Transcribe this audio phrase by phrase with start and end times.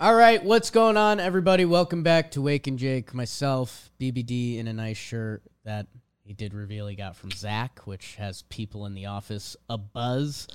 [0.00, 1.66] All right, what's going on, everybody?
[1.66, 3.12] Welcome back to Wake and Jake.
[3.12, 5.88] Myself, BBD, in a nice shirt that
[6.22, 10.48] he did reveal he got from Zach, which has people in the office a buzz.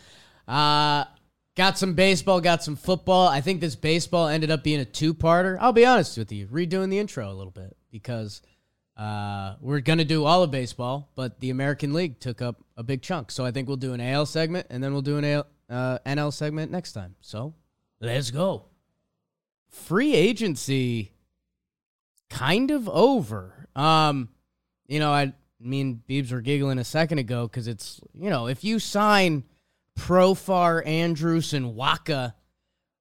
[0.48, 1.04] Uh,
[1.56, 3.28] got some baseball, got some football.
[3.28, 5.60] I think this baseball ended up being a two-parter.
[5.62, 8.42] I'll be honest with you, redoing the intro a little bit because
[8.98, 13.04] uh, we're gonna do all of baseball, but the American League took up a big
[13.04, 13.30] chunk.
[13.30, 16.00] So I think we'll do an AL segment and then we'll do an AL, uh,
[16.04, 17.14] NL segment next time.
[17.22, 17.54] So
[18.02, 18.66] let's go
[19.76, 21.12] free agency
[22.30, 23.68] kind of over.
[23.76, 24.30] Um,
[24.88, 28.64] you know, I mean, Beebs were giggling a second ago because it's, you know, if
[28.64, 29.44] you sign
[30.00, 32.34] Profar, Andrus, and Wacha,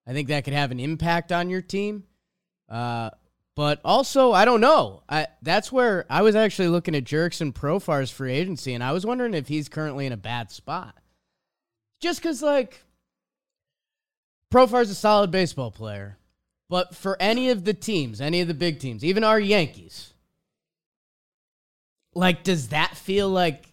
[0.07, 2.05] I think that could have an impact on your team.
[2.69, 3.11] Uh,
[3.57, 5.03] but also, I don't know.
[5.09, 9.07] I, that's where I was actually looking at Jurickson Profar's free agency, and I was
[9.07, 10.97] wondering if he's currently in a bad spot.
[12.01, 12.83] Just because, like,
[14.53, 16.19] Profar's a solid baseball player.
[16.69, 20.13] But for any of the teams, any of the big teams, even our Yankees,
[22.15, 23.67] like, does that feel like,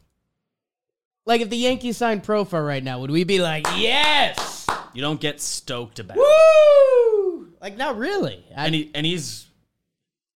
[1.25, 5.21] like if the Yankees signed Profar right now, would we be like, yes, You don't
[5.21, 6.19] get stoked about it.
[6.19, 7.47] woo?
[7.61, 8.43] Like, not really.
[8.55, 9.47] I, And, he, and he's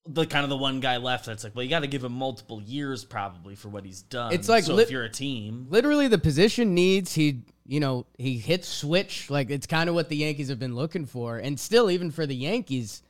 [0.06, 2.12] the kind of the one guy left that's like, well, you got to give him
[2.12, 4.32] multiple years probably for what he's done.
[4.34, 8.06] It's like so lit- if you're a team, literally, the position needs he, you know,
[8.18, 9.30] he hits switch.
[9.30, 12.26] Like it's kind of what the Yankees have been looking for, and still, even for
[12.26, 13.02] the Yankees,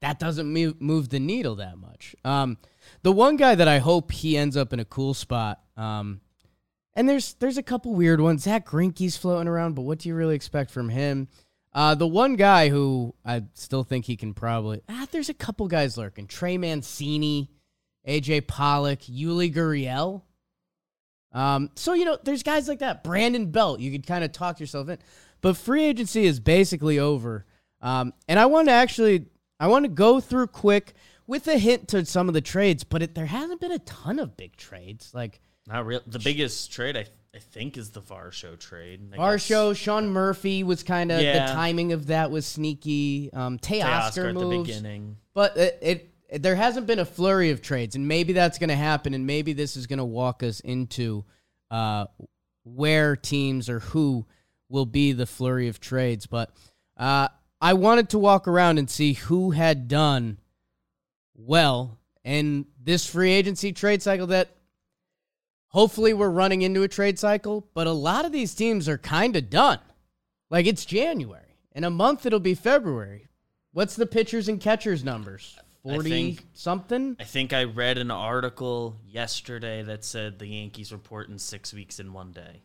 [0.00, 0.46] that doesn't
[0.80, 2.16] move, the needle that much.
[2.24, 2.58] Um,
[3.02, 5.60] the one guy that I hope he ends up in a cool spot.
[5.76, 6.20] Um,
[6.94, 8.42] and there's there's a couple weird ones.
[8.42, 11.28] Zach Greinke's floating around, but what do you really expect from him?
[11.72, 15.68] Uh, the one guy who I still think he can probably ah, there's a couple
[15.68, 16.26] guys lurking.
[16.26, 17.48] Trey Mancini,
[18.08, 20.22] AJ Pollock, Yuli Gurriel.
[21.32, 23.04] Um, so you know, there's guys like that.
[23.04, 24.98] Brandon Belt, you could kind of talk yourself in,
[25.40, 27.46] but free agency is basically over.
[27.80, 29.26] Um, and I want to actually,
[29.58, 30.94] I want to go through quick
[31.26, 34.18] with a hint to some of the trades, but it, there hasn't been a ton
[34.18, 35.12] of big trades.
[35.14, 36.00] Like not real.
[36.06, 39.00] The biggest trade I, I think is the Varsho trade.
[39.12, 41.46] I guess Varsho, Sean Murphy was kind of Yeah.
[41.46, 43.30] the timing of that was sneaky.
[43.32, 43.82] Um, Teoscar
[44.12, 45.16] Teoscar at the beginning.
[45.32, 48.76] but it, it- there hasn't been a flurry of trades, and maybe that's going to
[48.76, 51.24] happen, and maybe this is going to walk us into
[51.70, 52.06] uh,
[52.64, 54.26] where teams or who
[54.68, 56.26] will be the flurry of trades.
[56.26, 56.54] But
[56.96, 57.28] uh,
[57.60, 60.38] I wanted to walk around and see who had done
[61.34, 64.56] well in this free agency trade cycle that
[65.68, 69.36] hopefully we're running into a trade cycle, but a lot of these teams are kind
[69.36, 69.78] of done.
[70.50, 71.56] Like it's January.
[71.72, 73.28] In a month it'll be February.
[73.72, 75.56] What's the pitchers and catchers numbers?
[75.84, 77.16] I 40 think- something?
[77.18, 81.98] I think I read an article yesterday that said the Yankees report in six weeks
[81.98, 82.62] in one day.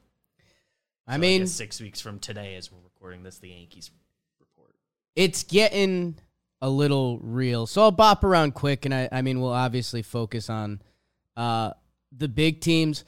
[1.08, 3.92] I So mean, guess six weeks from today, as we're recording this, the Yankees
[4.40, 4.76] report.
[5.16, 6.16] it's getting
[6.62, 7.68] a little real.
[7.68, 10.82] So I'll bop around quick, and I, I mean, we'll obviously focus on
[11.38, 11.72] uh,
[12.12, 13.04] the big teams.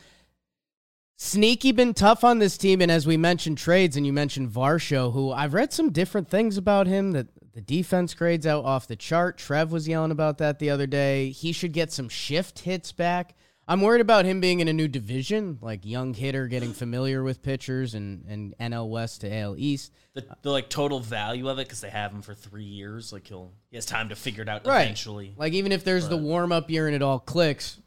[1.19, 5.11] Sneaky been tough on this team, and as we mentioned trades, and you mentioned Varsho,
[5.11, 7.11] who I've read some different things about him.
[7.13, 9.39] That the defense grades out off the chart.
[9.39, 11.31] Trev was yelling about that the other day.
[11.31, 13.33] He should get some shift hits back.
[13.67, 17.41] I'm worried about him being in a new division, like young hitter getting familiar with
[17.41, 19.91] pitchers and, and NL West to AL East.
[20.13, 23.11] The, the like total value of it because they have him for three years.
[23.11, 24.83] Like he'll he has time to figure it out Right.
[24.83, 25.33] eventually.
[25.35, 27.79] Like even if there's the warm up year and it all clicks,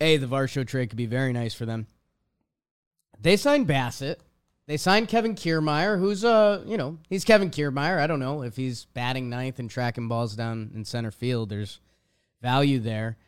[0.00, 1.88] a the Varsho trade could be very nice for them.
[3.20, 4.18] They signed Bassitt.
[4.66, 7.98] They signed Kevin Kiermaier, who's uh you know he's Kevin Kiermaier.
[7.98, 11.50] I don't know if he's batting ninth and tracking balls down in center field.
[11.50, 11.80] There's
[12.40, 13.18] value there.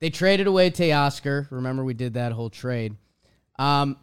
[0.00, 1.50] They traded away Teoscar.
[1.50, 2.96] Remember we did that whole trade.
[3.58, 3.96] Um,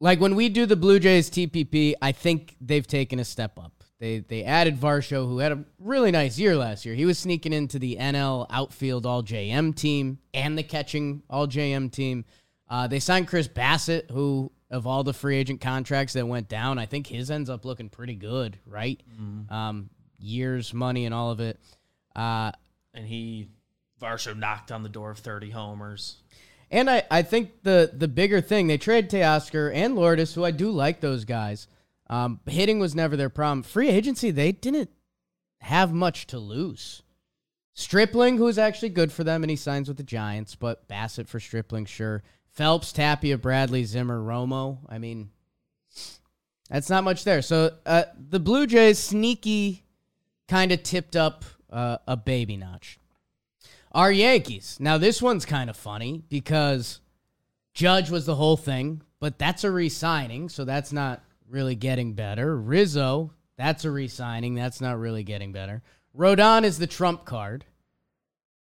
[0.00, 3.84] like when we do the Blue Jays TPP, I think they've taken a step up.
[3.98, 6.94] They they added Varsho, who had a really nice year last year.
[6.94, 11.90] He was sneaking into the NL outfield All JM team and the catching All JM
[11.90, 12.26] team.
[12.68, 16.78] Uh, they signed Chris Bassitt, who of all the free agent contracts that went down,
[16.78, 19.00] I think his ends up looking pretty good, right?
[19.48, 21.58] Um, years, money, and all of it.
[22.14, 22.52] Uh,
[22.92, 23.48] And he
[24.00, 26.18] Varsho knocked on the door of thirty homers.
[26.70, 30.50] And I, I think the the bigger thing, they traded Teoscar and Lourdes, who I
[30.50, 31.68] do like those guys.
[32.10, 33.62] Um, hitting was never their problem.
[33.62, 34.90] Free agency, they didn't
[35.60, 37.02] have much to lose.
[37.72, 41.40] Stripling, who's actually good for them, and he signs with the Giants, but Bassitt for
[41.40, 42.22] Stripling, sure.
[42.54, 44.78] Phelps, Tapia, Bradley, Zimmer, Romo.
[44.88, 45.30] I mean,
[46.70, 47.42] that's not much there.
[47.42, 49.84] So uh, the Blue Jays sneaky
[50.48, 52.98] kind of tipped up uh, a baby notch.
[53.92, 54.78] Our Yankees.
[54.80, 57.00] Now this one's kind of funny because
[57.74, 62.56] Judge was the whole thing, but that's a re-signing, so that's not really getting better.
[62.56, 64.54] Rizzo That's a re signing.
[64.54, 65.82] That's not really getting better.
[66.16, 67.64] Rodon is the trump card.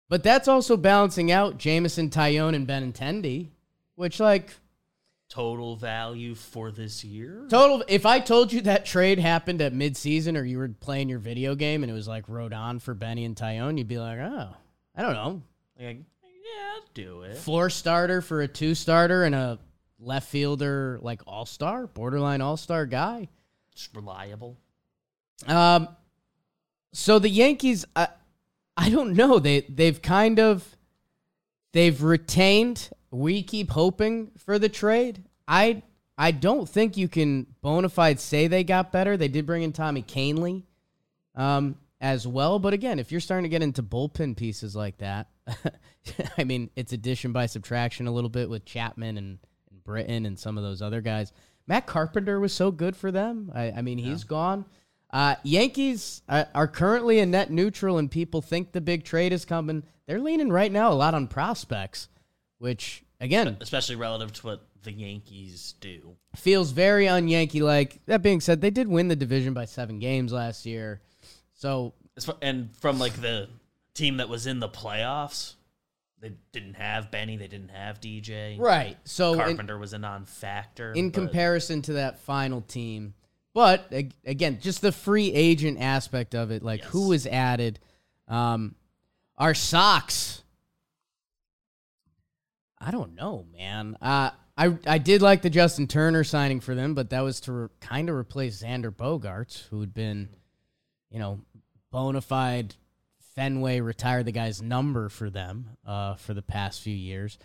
[0.09, 3.51] But that's also balancing out Jameson, Taillon, and Benintendi,
[4.01, 4.55] which, like,
[5.29, 7.47] Total value for this year?
[7.49, 7.85] total.
[7.87, 11.55] If I told you that trade happened at midseason or you were playing your video
[11.55, 14.49] game and it was like Rodon for Benny and Taillon, you'd be like, oh,
[14.97, 15.43] I don't know.
[15.79, 17.37] Like, yeah, I'll do it.
[17.37, 19.61] Floor starter for a two starter and a
[20.01, 23.29] left fielder, like all star, borderline all star guy.
[23.73, 24.57] Just reliable.
[25.47, 25.89] Um,
[26.93, 28.09] so the Yankees, I,
[28.77, 29.39] I don't know.
[29.39, 30.77] They they've kind of
[31.73, 32.91] they've retained.
[33.11, 35.25] We keep hoping for the trade.
[35.49, 35.83] I
[36.17, 39.17] I don't think you can bona fide say they got better.
[39.17, 40.65] They did bring in Tommy Kahnle,
[41.35, 42.59] um, as well.
[42.59, 45.29] But again, if you're starting to get into bullpen pieces like that,
[46.39, 49.39] I mean, it's addition by subtraction a little bit with Chapman and,
[49.71, 51.33] and Britton and some of those other guys.
[51.67, 53.51] Matt Carpenter was so good for them.
[53.55, 54.65] I, I mean, he's gone.
[55.13, 59.45] Uh, Yankees are, are currently a net neutral, and people think the big trade is
[59.45, 59.85] coming.
[60.07, 62.09] They're leaning right now a lot on prospects,
[62.61, 66.17] which again Especially relative to what the Yankees do.
[66.37, 68.01] feels very un Yankee like.
[68.07, 71.01] That being said, they did win the division by seven games last year,
[71.53, 71.93] so
[72.41, 73.49] And from like the
[73.95, 75.55] team that was in the playoffs,
[76.21, 78.59] they didn't have Benny, they didn't have DJ.
[78.59, 78.97] right.
[79.05, 80.93] So in, Carpenter was a non-factor.
[80.93, 83.13] in but- comparison to that final team,
[83.53, 83.93] but
[84.25, 87.81] again, just the free agent aspect of it, like who was added.
[88.29, 88.77] Um,
[89.37, 90.43] our Sox.
[92.81, 93.97] I don't know, man.
[94.01, 97.53] Uh, I I did like the Justin Turner signing for them, but that was to
[97.53, 100.31] re- kind of replace Xander Bogaerts, who had been,
[101.11, 101.41] you know,
[101.91, 102.75] bona fide
[103.35, 107.39] Fenway retired the guy's number for them uh, for the past few years.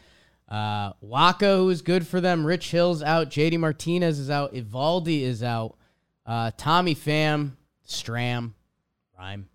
[0.49, 2.45] Uh, Wacha, who is good for them.
[2.45, 3.29] Rich Hill's out.
[3.29, 4.53] JD Martinez is out.
[4.53, 5.77] Eovaldi is out.
[6.25, 7.51] Uh, Tommy Pham,
[7.87, 8.53] Strahm,
[9.17, 9.47] Rhyme,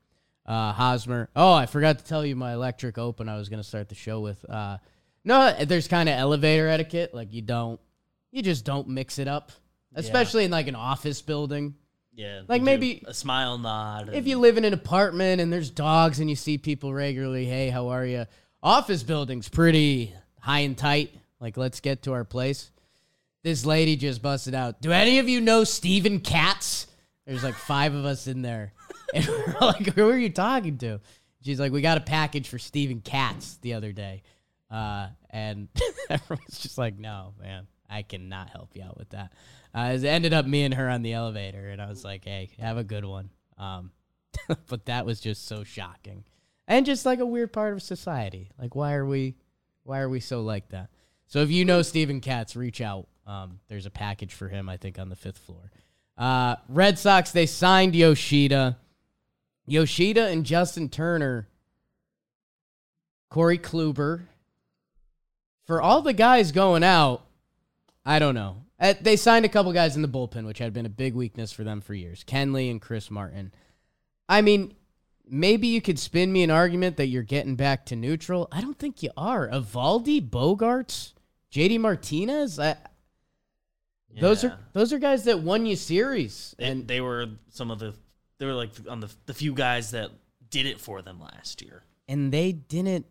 [0.47, 1.29] uh, Hosmer.
[1.37, 3.94] Oh, I forgot to tell you my electric open I was going to start the
[3.94, 4.44] show with.
[5.25, 7.14] No, there's kind of elevator etiquette.
[7.14, 7.81] Like you don't,
[8.31, 9.52] you just don't mix it up,
[9.94, 11.75] especially in like an office building.
[12.14, 14.08] yeah, like you do maybe- a smile nod.
[14.08, 17.44] If and- you live in an apartment and there's dogs and you see people regularly,
[17.46, 18.26] hey, how are you?
[18.62, 21.14] Office building's pretty high and tight.
[21.40, 22.70] Like, let's get to our place.
[23.43, 24.82] This lady just busted out.
[24.82, 26.87] Do any of you know Steven Katz?
[27.26, 28.73] There's like five of us in there.
[29.12, 31.00] And we're like, who are you talking to?
[31.43, 34.23] She's like, we got a package for Steven Katz the other day.
[34.70, 35.69] Uh, and
[36.11, 39.32] everyone's just like, no, man, I cannot help you out with that.
[39.75, 42.50] Uh, it ended up me and her on the elevator, and I was like, hey,
[42.58, 43.31] have a good one.
[43.58, 43.93] Um,
[44.69, 46.25] but that was just so shocking,
[46.69, 48.50] and just like a weird part of society.
[48.58, 49.37] Like, why are we,
[49.82, 50.90] why are we so like that?
[51.26, 53.06] So if you know Steven Katz, reach out.
[53.26, 55.70] Um, there's a package for him, I think, on the fifth floor.
[56.19, 58.76] Uh, Red Sox they signed Yoshida,
[59.66, 61.49] Yoshida and Justin Turner,
[63.31, 64.23] Corey Kluber.
[65.70, 67.26] For all the guys going out,
[68.05, 68.64] I don't know.
[68.81, 71.52] Uh, They signed a couple guys in the bullpen, which had been a big weakness
[71.52, 72.25] for them for years.
[72.25, 73.52] Kenley and Chris Martin.
[74.28, 74.75] I mean,
[75.28, 78.49] maybe you could spin me an argument that you're getting back to neutral.
[78.50, 79.49] I don't think you are.
[79.49, 81.12] Eovaldi, Bogaerts,
[81.52, 82.58] JD Martinez.
[82.58, 82.76] I,
[84.20, 87.78] Those are those are guys that won you series, They, and they were some of
[87.78, 87.94] the
[88.38, 90.11] they were like on the the few guys that
[90.50, 91.85] did it for them last year.
[92.09, 93.06] and they didn't.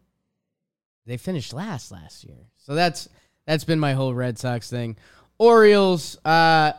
[1.10, 3.10] They finished last last year, so that's
[3.48, 4.96] that's been my whole Red Sox thing.
[5.40, 6.74] Orioles, uh,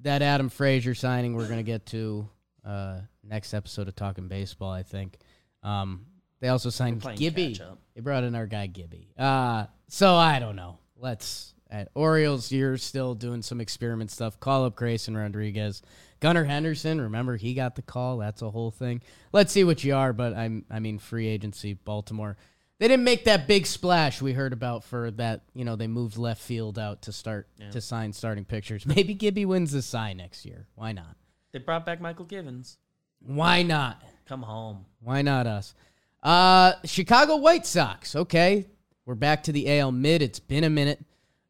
[0.00, 2.28] that Adam Frazier signing, we're gonna get to
[2.64, 5.18] uh, next episode of Talking Baseball, I think.
[5.62, 6.06] Um,
[6.40, 7.56] they also signed Gibby.
[7.94, 9.12] They brought in our guy Gibby.
[9.16, 10.78] Uh, so I don't know.
[10.96, 14.40] Let's at Orioles, you're still doing some experiment stuff.
[14.40, 15.82] Call up Grayson Rodriguez,
[16.18, 17.00] Gunnar Henderson.
[17.00, 18.18] Remember he got the call.
[18.18, 19.02] That's a whole thing.
[19.32, 20.12] Let's see what you are.
[20.12, 22.36] But I'm, I mean, free agency, Baltimore.
[22.78, 25.42] They didn't make that big splash we heard about for that.
[25.52, 28.86] You know, they moved left field out to start to sign starting pictures.
[28.86, 30.66] Maybe Gibby wins the sign next year.
[30.76, 31.16] Why not?
[31.52, 32.78] They brought back Mychal Givens.
[33.20, 34.00] Why not?
[34.26, 34.84] Come home.
[35.00, 35.74] Why not us?
[36.22, 38.14] Uh, Chicago White Sox.
[38.14, 38.66] Okay,
[39.06, 40.22] we're back to the AL mid.
[40.22, 41.00] It's been a minute.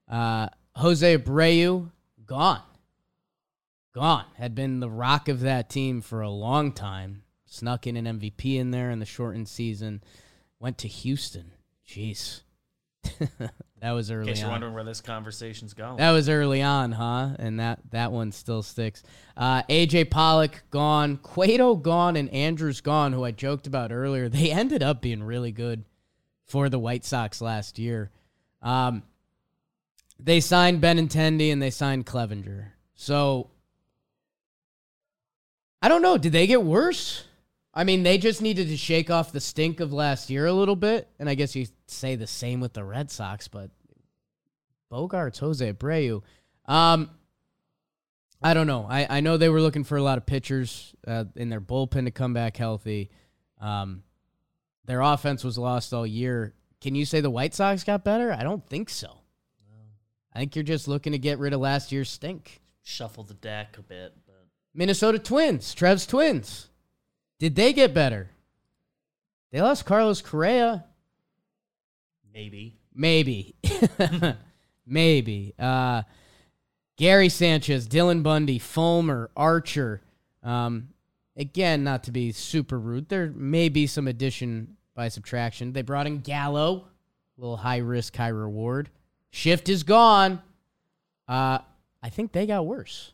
[0.08, 1.90] Uh, Jose Abreu
[2.24, 2.62] gone,
[3.92, 4.24] gone.
[4.36, 7.22] Had been the rock of that team for a long time.
[7.46, 10.02] Snuck in an MVP in there in the shortened season.
[10.60, 11.52] Went to Houston.
[11.86, 12.42] Jeez,
[13.80, 14.52] that was In early case you're on.
[14.52, 15.96] wondering where this conversation's going.
[15.96, 17.30] That was early on, huh?
[17.38, 19.02] And that that one still sticks.
[19.36, 23.12] Uh, AJ Pollock gone, Cueto gone, and Andrus gone.
[23.12, 24.28] Who I joked about earlier.
[24.28, 25.84] They ended up being really good
[26.46, 28.10] for the White Sox last year.
[28.60, 29.02] Um,
[30.18, 32.72] they signed Benintendi and they signed Clevinger.
[32.94, 33.50] So
[35.80, 36.18] I don't know.
[36.18, 37.24] Did they get worse?
[37.74, 40.76] I mean, they just needed to shake off the stink of last year a little
[40.76, 43.46] bit, and I guess you say the same with the Red Sox.
[43.48, 43.70] But
[44.90, 46.22] Bogaerts, Jose Abreu,
[46.66, 47.10] um,
[48.42, 48.86] I don't know.
[48.88, 52.04] I, I know they were looking for a lot of pitchers uh, in their bullpen
[52.04, 53.10] to come back healthy.
[53.60, 54.02] Um,
[54.84, 56.54] their offense was lost all year.
[56.80, 58.32] Can you say the White Sox got better?
[58.32, 59.18] I don't think so.
[60.32, 62.60] I think you're just looking to get rid of last year's stink.
[62.82, 66.67] Shuffle the deck a bit, but Minnesota Twins, Trev's Twins.
[67.38, 68.30] Did they get better?
[69.50, 70.84] They lost Carlos Correa.
[72.32, 72.76] maybe.
[72.94, 73.54] Maybe.
[74.86, 75.54] Maybe.
[75.58, 76.02] Uh,
[76.96, 80.00] Gary Sanchez, Dylan Bundy, Fulmer, Archer.
[80.42, 80.88] Um,
[81.36, 85.72] again, not to be super rude, there may be some addition by subtraction.
[85.72, 86.88] They brought in Gallo,
[87.36, 88.90] a little high risk, high reward.
[89.30, 90.42] Shift is gone.
[91.28, 91.58] Uh,
[92.02, 93.12] I think they got worse.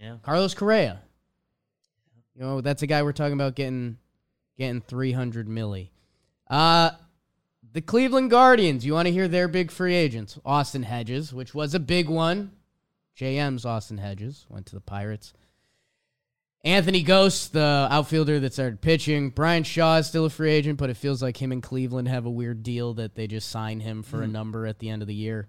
[0.00, 0.16] Yeah.
[0.22, 1.02] Carlos Correa.
[2.34, 3.98] You know, that's a guy we're talking about getting
[4.58, 5.90] getting 300 milli.
[6.48, 6.90] Uh
[7.72, 10.38] the Cleveland Guardians, you want to hear their big free agents?
[10.44, 12.52] Austin Hedges, which was a big one.
[13.18, 15.32] JM's Austin Hedges went to the Pirates.
[16.64, 19.28] Anthony Gose, the outfielder that started pitching.
[19.30, 22.24] Bryan Shaw is still a free agent, but it feels like him and Cleveland have
[22.24, 25.08] a weird deal that they just sign him for a number at the end of
[25.08, 25.48] the year.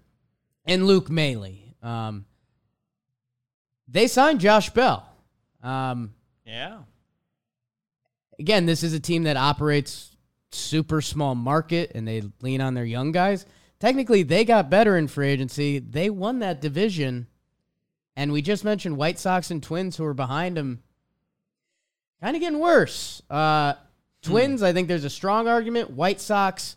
[0.66, 1.54] And Luke Maile.
[1.82, 2.26] Um,
[3.88, 5.08] they signed Josh Bell.
[5.62, 6.12] Um,
[6.46, 6.82] Yeah.
[8.38, 10.16] again, this is a team that operates
[10.52, 13.44] super small market and they lean on their young guys.
[13.80, 15.78] Technically, they got better in free agency.
[15.80, 17.26] They won that division.
[18.14, 20.82] And we just mentioned White Sox and Twins who are behind them.
[22.22, 23.20] Kind of getting worse.
[23.28, 23.74] Uh,
[24.22, 25.90] Twins, I think there's a strong argument.
[25.90, 26.76] White Sox,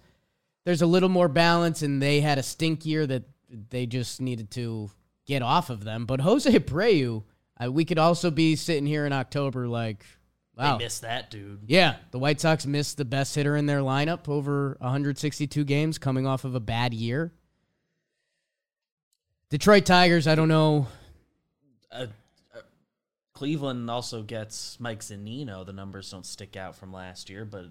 [0.66, 3.24] there's a little more balance, and they had a stink year that
[3.70, 4.92] they just needed to
[5.26, 6.06] get off of them.
[6.06, 7.24] But Jose Abreu,
[7.64, 10.06] uh, we could also be sitting here in October like,
[10.58, 11.62] wow, They missed that dude.
[11.68, 16.26] yeah, the White Sox missed the best hitter in their lineup over 162 games coming
[16.28, 17.34] off of a bad year.
[19.50, 20.88] Detroit Tigers, I don't know.
[21.92, 22.06] Uh,
[22.56, 22.60] uh,
[23.34, 25.66] Cleveland also gets Mike Zunino.
[25.66, 27.66] The numbers don't stick out from last year, but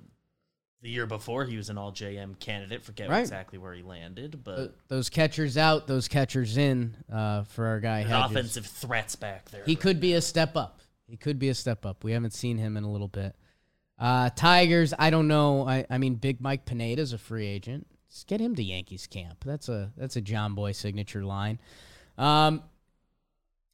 [0.80, 2.84] the year before he was an All JM candidate.
[2.84, 3.20] Forget Right.
[3.20, 8.00] exactly where he landed, but those catchers out, those catchers in uh, for our guy
[8.00, 9.64] offensive threats back there.
[9.64, 10.80] He could be a step up.
[11.06, 12.04] He could be a step up.
[12.04, 13.34] We haven't seen him in a little bit.
[13.98, 15.66] Uh, Tigers, I don't know.
[15.66, 17.86] I, I mean, Big Mike Pineda is a free agent.
[18.08, 19.42] Let's get him to Yankees camp.
[19.44, 21.58] That's a that's a Jomboy signature line.
[22.16, 22.62] Um,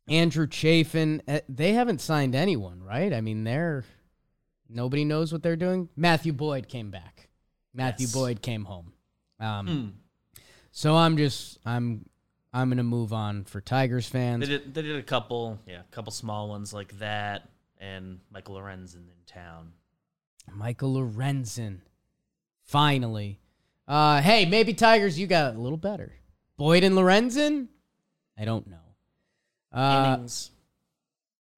[0.09, 3.13] Andrew Chafin, eh, they haven't signed anyone, right?
[3.13, 3.85] I mean, they're
[4.75, 5.89] nobody knows what they're doing.
[5.97, 7.29] Matthew Boyd came back.
[7.73, 8.15] Matthew Yes.
[8.15, 8.93] Boyd came home.
[9.41, 9.89] Um, Hmm.
[10.71, 12.05] so I'm just I'm
[12.53, 14.41] I'm gonna move on for Tigers fans.
[14.43, 14.75] They did.
[14.75, 17.49] They did a couple, yeah, a couple small ones like that,
[17.81, 19.73] and Michael Lorenzen in town.
[20.53, 21.79] Michael Lorenzen.
[22.63, 23.41] Finally.
[23.87, 26.13] Uh, hey, maybe Tigers, you got a little better.
[26.57, 27.69] Boyd and Lorenzen?
[28.39, 28.77] I don't know.
[29.73, 30.51] Uh, innings,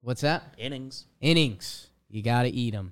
[0.01, 0.43] what's that?
[0.57, 1.05] innings.
[1.21, 1.87] Innings.
[2.09, 2.91] You got to eat them.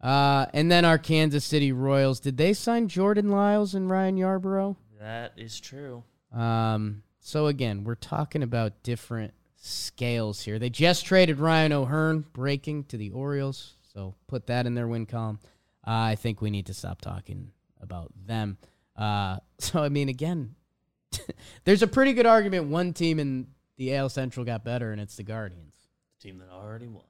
[0.00, 2.20] Uh, and then our Kansas City Royals.
[2.20, 4.76] Did they sign Jordan Lyles and Ryan Yarbrough?
[4.98, 6.04] That is true.
[6.32, 10.58] Um, so again, we're talking about different scales here.
[10.58, 15.06] They just traded Ryan O'Hearn breaking to the Orioles, so put that in their win
[15.06, 15.38] column.
[15.86, 18.58] Uh, I think we need to stop talking about them.
[18.96, 20.54] Uh, so I mean, again,
[21.64, 22.66] there's a pretty good argument.
[22.66, 25.74] One team in the AL Central got better, and it's the Guardians.
[26.18, 27.04] The team that already won.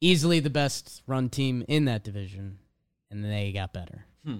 [0.00, 2.58] Easily the best run team in that division,
[3.10, 4.04] and they got better.
[4.24, 4.38] Hmm.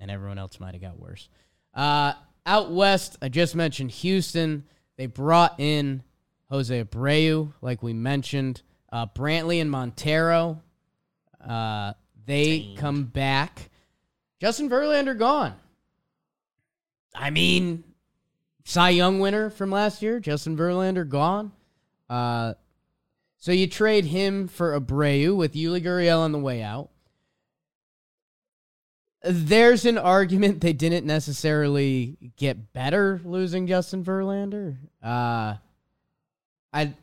[0.00, 1.28] and everyone else might have got worse.
[1.74, 2.12] Uh,
[2.46, 4.64] out west, I just mentioned Houston.
[4.96, 6.02] They brought in
[6.50, 8.62] Jose Abreu, like we mentioned.
[8.90, 10.62] Uh, Brantley and Montero,
[11.46, 11.92] uh,
[12.24, 12.76] they Dang.
[12.76, 13.70] come back.
[14.40, 15.54] Justin Verlander gone.
[17.14, 17.84] I mean,
[18.64, 21.52] Cy Young winner from last year, Justin Verlander gone.
[22.08, 22.54] Uh,
[23.38, 26.90] so you trade him for Abreu with Yuli Gurriel on the way out
[29.22, 34.76] there's an argument they didn't necessarily get better losing Justin Verlander.
[35.02, 35.56] Uh
[36.72, 36.94] I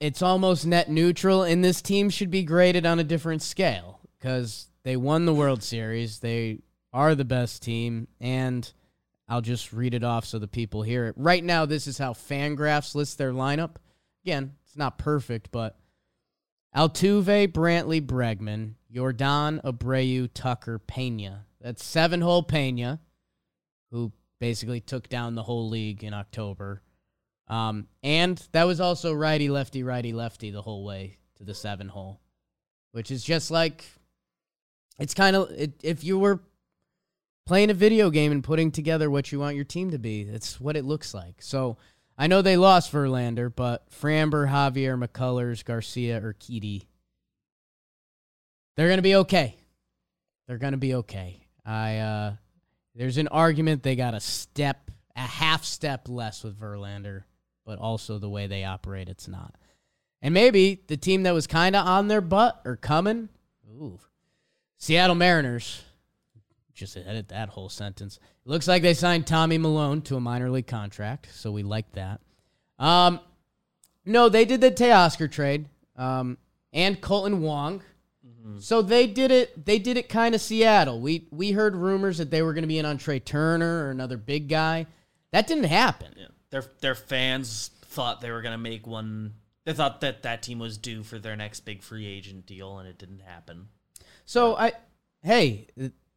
[0.00, 4.68] it's almost net neutral and this team should be graded on a different scale cuz
[4.82, 6.20] they won the World Series.
[6.20, 6.60] They
[6.92, 8.70] are the best team and
[9.28, 11.14] I'll just read it off so the people hear it.
[11.18, 13.76] Right now this is how Fangraphs lists their lineup.
[14.24, 15.78] Again, it's not perfect, but
[16.76, 21.46] Altuve, Brantley, Bregman, Jordan, Abreu, Tucker, Pena.
[21.62, 23.00] That's seven hole Pena,
[23.90, 26.82] who basically took down the whole league in October.
[27.48, 31.88] Um, and that was also righty, lefty, righty, lefty the whole way to the seven
[31.88, 32.20] hole,
[32.92, 33.86] which is just like
[34.98, 36.40] it's kind of it, if you were
[37.46, 40.24] playing a video game and putting together what you want your team to be.
[40.24, 41.40] That's what it looks like.
[41.40, 41.78] So
[42.18, 46.86] I know they lost Verlander, but Framber, Javier, McCullers, Garcia, or Urquidy,
[48.76, 49.56] they're gonna be okay.
[50.46, 51.46] They're gonna be okay.
[51.64, 52.34] I uh,
[52.94, 57.24] there's an argument they got a step, a half step less with Verlander,
[57.64, 59.54] but also the way they operate, it's not.
[60.22, 63.28] And maybe the team that was kind of on their butt or coming,
[63.68, 63.98] ooh,
[64.78, 65.82] Seattle Mariners
[66.76, 68.18] just edit that whole sentence.
[68.44, 71.90] It looks like they signed Tommy Milone to a minor league contract, so we like
[71.92, 72.20] that.
[72.78, 73.20] Um,
[74.04, 76.38] no, they did the Teoscar trade, um,
[76.72, 77.82] and Kolten Wong.
[78.24, 78.60] Mm-hmm.
[78.60, 79.64] So they did it.
[79.64, 81.00] They did it kind of Seattle.
[81.00, 83.90] We we heard rumors that they were going to be in on Trea Turner or
[83.90, 84.86] another big guy.
[85.32, 86.14] That didn't happen.
[86.16, 86.26] Yeah.
[86.50, 89.34] Their their fans thought they were going to make one.
[89.64, 92.88] They thought that that team was due for their next big free agent deal, and
[92.88, 93.68] it didn't happen.
[94.24, 94.72] So I,
[95.22, 95.68] hey,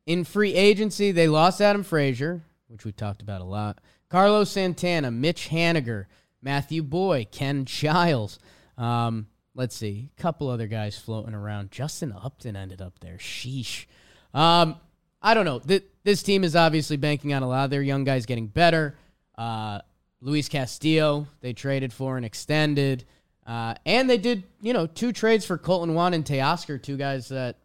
[0.09, 3.79] in free agency, they lost Adam Frazier, which we talked about a lot.
[4.09, 6.07] Carlos Santana, Mitch Haniger,
[6.41, 8.39] Matthew Boyd, Ken Giles.
[8.75, 11.69] Um, let's see, a couple other guys floating around.
[11.69, 13.17] Justin Upton ended up there.
[13.17, 13.85] Sheesh.
[14.33, 14.77] Um,
[15.21, 15.59] I don't know.
[15.59, 18.97] Th- this team is obviously banking on a lot of their young guys getting better.
[19.37, 19.79] Uh,
[20.21, 23.05] Luis Castillo, they traded for and extended.
[23.45, 27.29] Uh, and they did, you know, two trades for Kolten Wong and Teoscar, two guys
[27.29, 27.57] that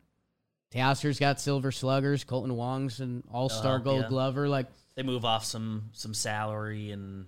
[0.75, 2.25] Teoscar's got silver sluggers.
[2.25, 4.09] Kolten Wong's an all star gold yeah.
[4.09, 4.49] glover.
[4.49, 4.67] Like
[4.97, 7.27] they move off some some salary and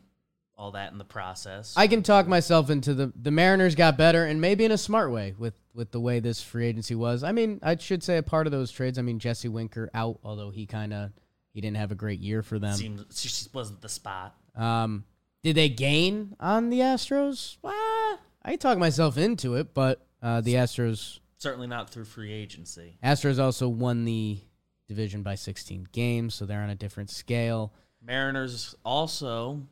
[0.56, 1.74] all that in the process.
[1.76, 5.12] I can talk myself into the the Mariners got better and maybe in a smart
[5.12, 7.22] way with with the way this free agency was.
[7.22, 8.98] I mean, I should say a part of those trades.
[8.98, 11.10] I mean, Jesse Winker out, although he kind of
[11.52, 12.74] he didn't have a great year for them.
[12.74, 14.34] Seemed she wasn't the spot.
[14.56, 15.04] Um,
[15.44, 17.58] did they gain on the Astros?
[17.62, 22.98] Well, I talk myself into it, but uh, the Astros Certainly not through free agency.
[23.04, 24.40] Astros also won the
[24.88, 27.72] division by 16 games, so they're on a different scale.
[28.02, 29.62] Mariners also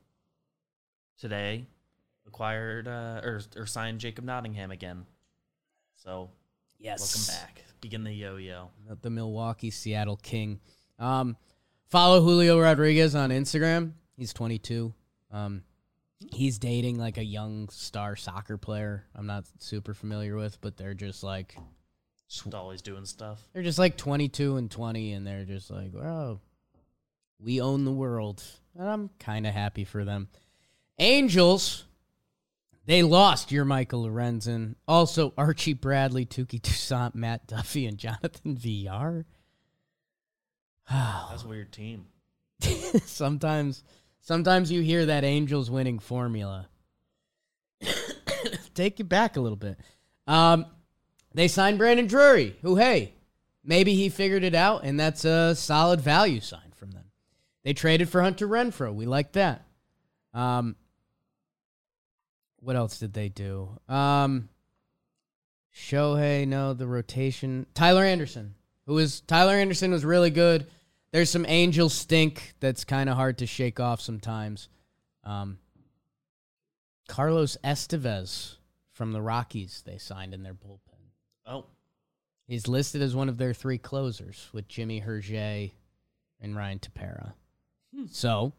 [1.19, 1.67] today
[2.27, 5.07] acquired uh, or or signed Jacob Nottingham again.
[5.97, 6.31] So
[6.79, 7.65] yes, welcome back.
[7.81, 8.71] Begin the yo-yo.
[9.03, 10.59] The Milwaukee Seattle King.
[10.99, 11.37] Um,
[11.89, 13.93] follow Julio Rodriguez on Instagram.
[14.17, 14.93] He's 22.
[15.31, 15.63] Um,
[16.33, 19.05] he's dating like a young star soccer player.
[19.15, 21.57] I'm not super familiar with, but they're just like
[22.29, 23.47] just always doing stuff.
[23.53, 26.41] They're just like 22 and 20, and they're just like, oh,
[27.39, 28.43] we own the world,
[28.77, 30.29] and I'm kind of happy for them.
[30.99, 31.85] Angels,
[32.87, 39.27] they lost your Michael Lorenzen, also Archie Bradley, Touki Toussaint, Matt Duffy, and Jonathan Villar.
[40.91, 42.07] That's a weird team.
[43.05, 43.83] Sometimes
[44.25, 46.71] Sometimes you hear that Angels winning formula.
[48.75, 49.79] Take you back a little bit.
[50.27, 50.65] Um,
[51.35, 53.13] they signed Brandon Drury, who, hey,
[53.63, 57.05] maybe he figured it out, and that's a solid value sign from them.
[57.65, 58.95] They traded for Hunter Renfroe.
[58.95, 59.67] We like that.
[60.33, 60.77] Um,
[62.61, 63.79] what else did they do?
[63.91, 64.49] Um,
[65.77, 67.67] Shohei, no, the rotation.
[67.75, 68.55] Tyler Anderson,
[68.87, 70.67] who was Tyler Anderson was really good
[71.15, 74.69] there's some angel stink that's kind of hard to shake off sometimes.
[75.23, 75.59] Um,
[77.07, 78.57] Carlos Estevez
[78.91, 81.13] from the Rockies, they signed in their bullpen.
[81.47, 81.67] Oh.
[82.49, 85.71] He's listed as one of their three closers with Jimmy Herget
[86.41, 87.35] and Ryan Tepera.
[87.95, 88.07] Hmm.
[88.11, 88.53] So,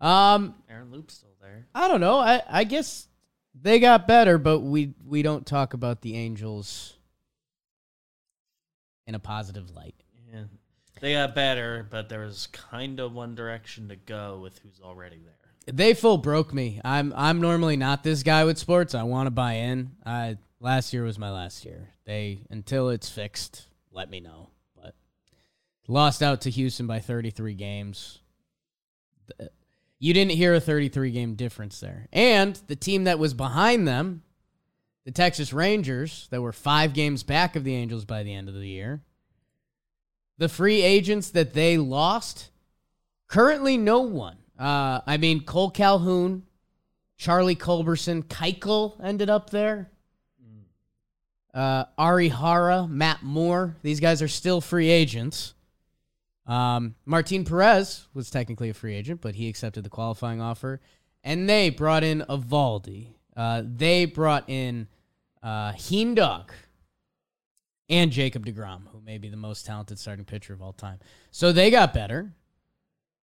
[0.00, 1.68] um, Aaron Loup still there.
[1.76, 2.18] I don't know.
[2.18, 3.06] I, I guess
[3.54, 6.96] they got better, but we we don't talk about the Angels
[9.06, 9.94] in a positive light.
[10.32, 10.42] Yeah,
[11.00, 15.18] they got better, but there was kind of one direction to go with who's already
[15.18, 15.34] there.
[15.72, 16.80] They full broke me.
[16.84, 18.94] I'm I'm normally not this guy with sports.
[18.94, 19.90] I want to buy in.
[20.04, 21.90] I last year was my last year.
[22.06, 24.48] They until it's fixed, let me know.
[24.74, 24.94] But
[25.86, 28.20] lost out to Houston by 33 games.
[29.98, 32.06] You didn't hear a 33 game difference there.
[32.12, 34.22] And the team that was behind them,
[35.04, 38.54] the Texas Rangers, that were 5 games back of the Angels by the end of
[38.54, 39.02] the year,
[40.38, 42.50] the free agents that they lost,
[43.26, 44.36] currently no one.
[44.58, 46.44] Uh, I mean, Cole Calhoun,
[47.16, 49.90] Charlie Culberson, Keuchel ended up there.
[51.52, 55.54] Uh, Arihara, Matt Moore, these guys are still free agents.
[56.46, 60.80] Um, Martin Perez was technically a free agent, but he accepted the qualifying offer.
[61.24, 63.08] And they brought in Eovaldi.
[63.36, 64.88] Uh, they brought in
[65.42, 66.50] uh, Heendog,
[67.88, 70.98] and Jacob DeGrom, who may be the most talented starting pitcher of all time.
[71.30, 72.32] So they got better.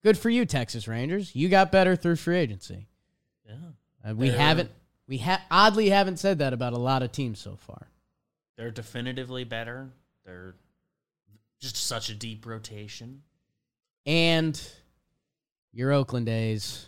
[0.03, 1.35] Good for you, Texas Rangers.
[1.35, 2.87] You got better through free agency.
[3.47, 3.55] Yeah.
[4.09, 4.71] Uh, we They're- haven't
[5.07, 7.89] we ha- oddly haven't said that about a lot of teams so far.
[8.57, 9.91] They're definitively better.
[10.25, 10.55] They're
[11.61, 13.23] just such a deep rotation.
[14.07, 14.61] And
[15.73, 16.87] your Oakland A's.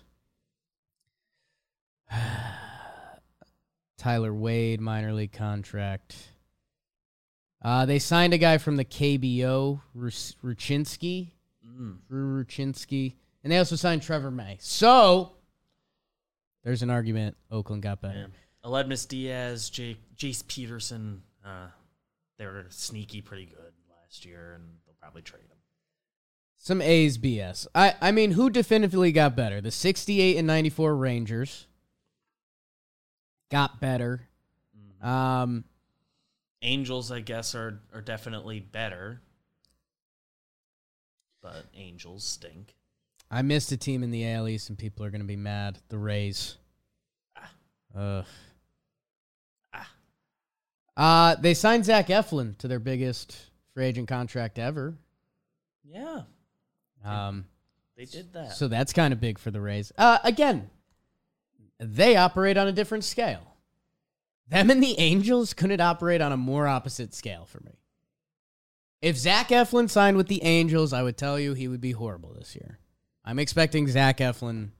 [3.98, 6.16] Tyler Wade, minor league contract.
[7.62, 11.30] Uh, they signed a guy from the KBO, Ruch- Rucinski.
[11.66, 11.98] Mm.
[12.08, 13.14] Drew Rucinski.
[13.42, 14.56] And they also signed Trevor May.
[14.60, 15.32] So
[16.64, 18.18] there's an argument Oakland got better.
[18.18, 18.68] Yeah.
[18.68, 21.68] Aledmys Diaz, Jake, Jace Peterson, uh,
[22.38, 25.56] they were sneaky pretty good last year, and they'll probably trade them.
[26.56, 27.68] Some A's BS.
[27.74, 29.60] I, I mean, who definitively got better?
[29.60, 31.68] The 68 and 94 Rangers
[33.50, 34.22] got better.
[35.00, 35.64] Um,
[36.62, 39.20] Angels, I guess, are are definitely better,
[41.42, 42.74] but Angels stink.
[43.30, 45.78] I missed a team in the AL East, and people are going to be mad.
[45.88, 46.56] The Rays.
[47.96, 48.24] Ugh.
[49.74, 49.90] Ah.
[50.96, 53.36] Uh, they signed Zach Eflin to their biggest
[53.74, 54.94] free agent contract ever.
[55.84, 56.22] Yeah,
[57.04, 57.46] Um,
[57.96, 58.52] they did that.
[58.52, 59.92] So that's kind of big for the Rays.
[59.96, 60.68] Uh, again,
[61.78, 63.55] they operate on a different scale.
[64.48, 67.80] Them and the Angels couldn't operate on a more opposite scale for me.
[69.02, 72.32] If Zach Eflin signed with the Angels, I would tell you he would be horrible
[72.34, 72.78] this year.
[73.24, 74.70] I'm expecting Zach Eflin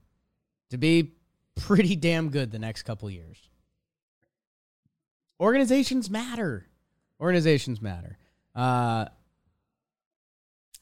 [0.69, 1.13] to be
[1.55, 3.49] pretty damn good the next couple years.
[5.39, 6.65] Organizations matter.
[7.19, 8.17] Organizations matter.
[8.55, 9.05] Uh,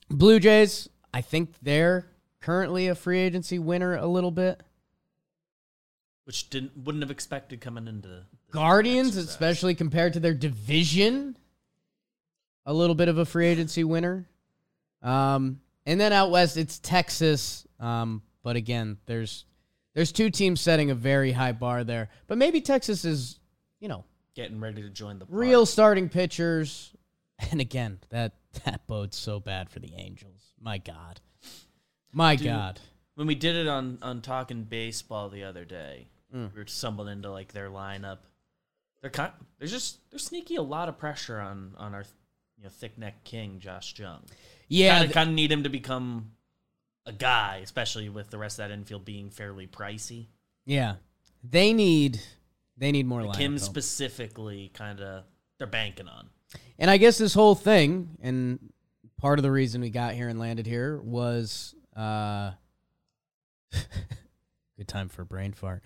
[0.10, 2.08] Blue Jays, I think they're
[2.40, 4.62] currently a free agency winner a little bit.
[6.26, 11.38] which didn't wouldn't have expected coming into Guardians, especially compared to their division,
[12.66, 14.28] a little bit of a free agency winner.
[15.02, 17.68] Um, and then out west, it's Texas.
[17.80, 19.46] Um, but again, there's
[19.94, 22.10] there's two teams setting a very high bar there.
[22.28, 23.40] But maybe Texas is,
[23.80, 24.04] you know,
[24.36, 26.92] getting ready to join the real starting pitchers.
[27.52, 28.32] And again, that
[28.64, 30.54] that bodes so bad for the Angels.
[30.58, 31.20] My God,
[32.14, 32.48] my Dude.
[32.48, 32.80] God.
[33.16, 36.54] When we did it on on talking baseball the other day, Mm.
[36.54, 38.20] we were stumbling into like their lineup.
[39.06, 39.32] They're kind.
[39.60, 42.06] There's just they're sneaky a lot of pressure on on our
[42.58, 44.24] you know thick neck king Josh Jung.
[44.68, 46.32] Yeah, kind of kind of need him to become
[47.06, 50.30] a guy, especially with the rest of that infield being fairly pricey.
[50.66, 50.96] yeah.
[51.48, 52.20] They need
[52.78, 55.26] they need more Like lineup him specifically, kind of
[55.60, 56.30] they're banking on.
[56.80, 58.58] And I guess this whole thing, and
[59.20, 62.54] part of the reason we got here and landed here was uh,
[63.72, 65.84] good time for a brain fart.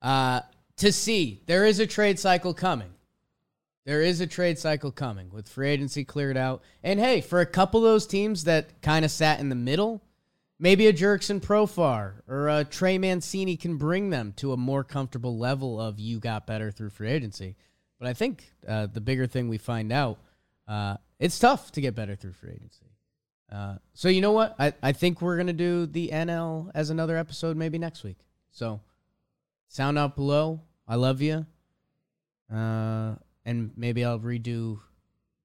[0.00, 0.42] Uh,
[0.82, 2.90] to see there is a trade cycle coming.
[3.84, 6.60] There is a trade cycle coming with free agency cleared out.
[6.82, 10.02] And hey, for a couple of those teams that kind of sat in the middle,
[10.58, 15.38] maybe a Jurickson Profar or a Trey Mancini can bring them to a more comfortable
[15.38, 17.54] level of you got better through free agency.
[18.00, 20.18] But I think uh, the bigger thing we find out,
[20.66, 22.86] uh, it's tough to get better through free agency.
[23.52, 24.56] Uh, so you know what?
[24.58, 28.18] I, I think we're gonna do the NL as another episode maybe next week.
[28.50, 28.80] So
[29.68, 30.62] sound out below.
[30.86, 31.46] I love you.
[32.52, 33.14] Uh,
[33.44, 34.80] and maybe I'll redo,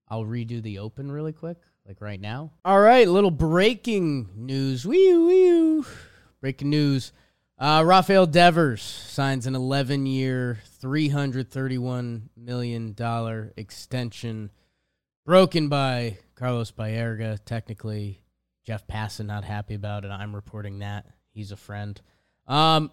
[0.08, 2.52] I'll redo the open really quick, like right now.
[2.66, 4.86] All right, little breaking news.
[4.86, 5.84] Wee wee.
[6.42, 7.12] Breaking news.
[7.60, 12.96] Uh, Rafael Devers signs an 11 year, $331 million
[13.58, 14.52] extension
[15.26, 17.40] broken by Carlos Baerga.
[17.46, 18.22] Technically,
[18.64, 20.10] Jeff Passan not happy about it.
[20.10, 21.06] I'm reporting that.
[21.34, 22.00] He's a friend.
[22.48, 22.92] Um,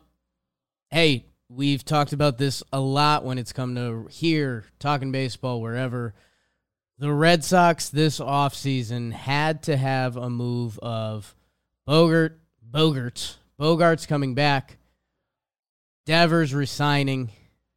[0.91, 6.15] hey, we've talked about this a lot when it's come to here, talking baseball, wherever.
[6.99, 11.35] The Red Sox this offseason had to have a move of
[11.87, 12.39] Bogart,
[12.71, 14.79] Bogaerts, Bogaerts coming back,
[16.07, 17.31] Devers resigning,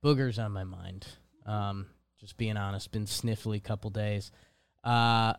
[0.04, 1.08] Boogers on my mind.
[1.46, 1.88] Um,
[2.20, 4.32] just being honest, been sniffly couple days.
[4.84, 5.34] Uh,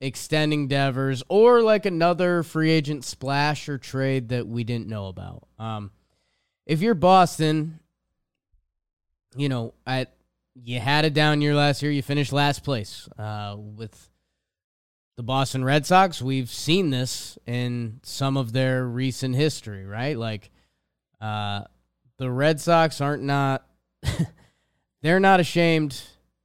[0.00, 5.48] extending Devers or like another free agent splash or trade that we didn't know about.
[5.58, 5.90] Um,
[6.68, 7.80] if you're Boston,
[9.34, 10.14] you know, at
[10.54, 11.90] you had a down year last year.
[11.90, 14.10] You finished last place uh, with
[15.16, 16.20] the Boston Red Sox.
[16.22, 20.16] We've seen this in some of their recent history, right?
[20.16, 20.50] Like
[21.20, 21.62] uh,
[22.18, 23.66] the Red Sox aren't not
[25.02, 26.02] they're not ashamed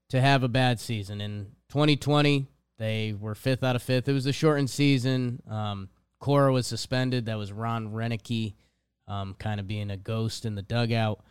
[0.10, 1.22] to have a bad season.
[1.22, 4.08] In 2020, they were fifth out of fifth.
[4.08, 5.42] It was a shortened season.
[5.50, 7.26] Um, Cora was suspended.
[7.26, 8.54] That was Ron Roenicke,
[9.08, 11.24] um, kind of being a ghost in the dugout.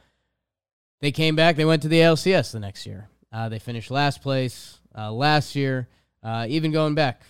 [1.00, 1.56] They came back.
[1.56, 3.08] They went to the ALCS the next year.
[3.32, 5.88] Uh, they finished last place uh, last year,
[6.22, 7.22] uh, even going back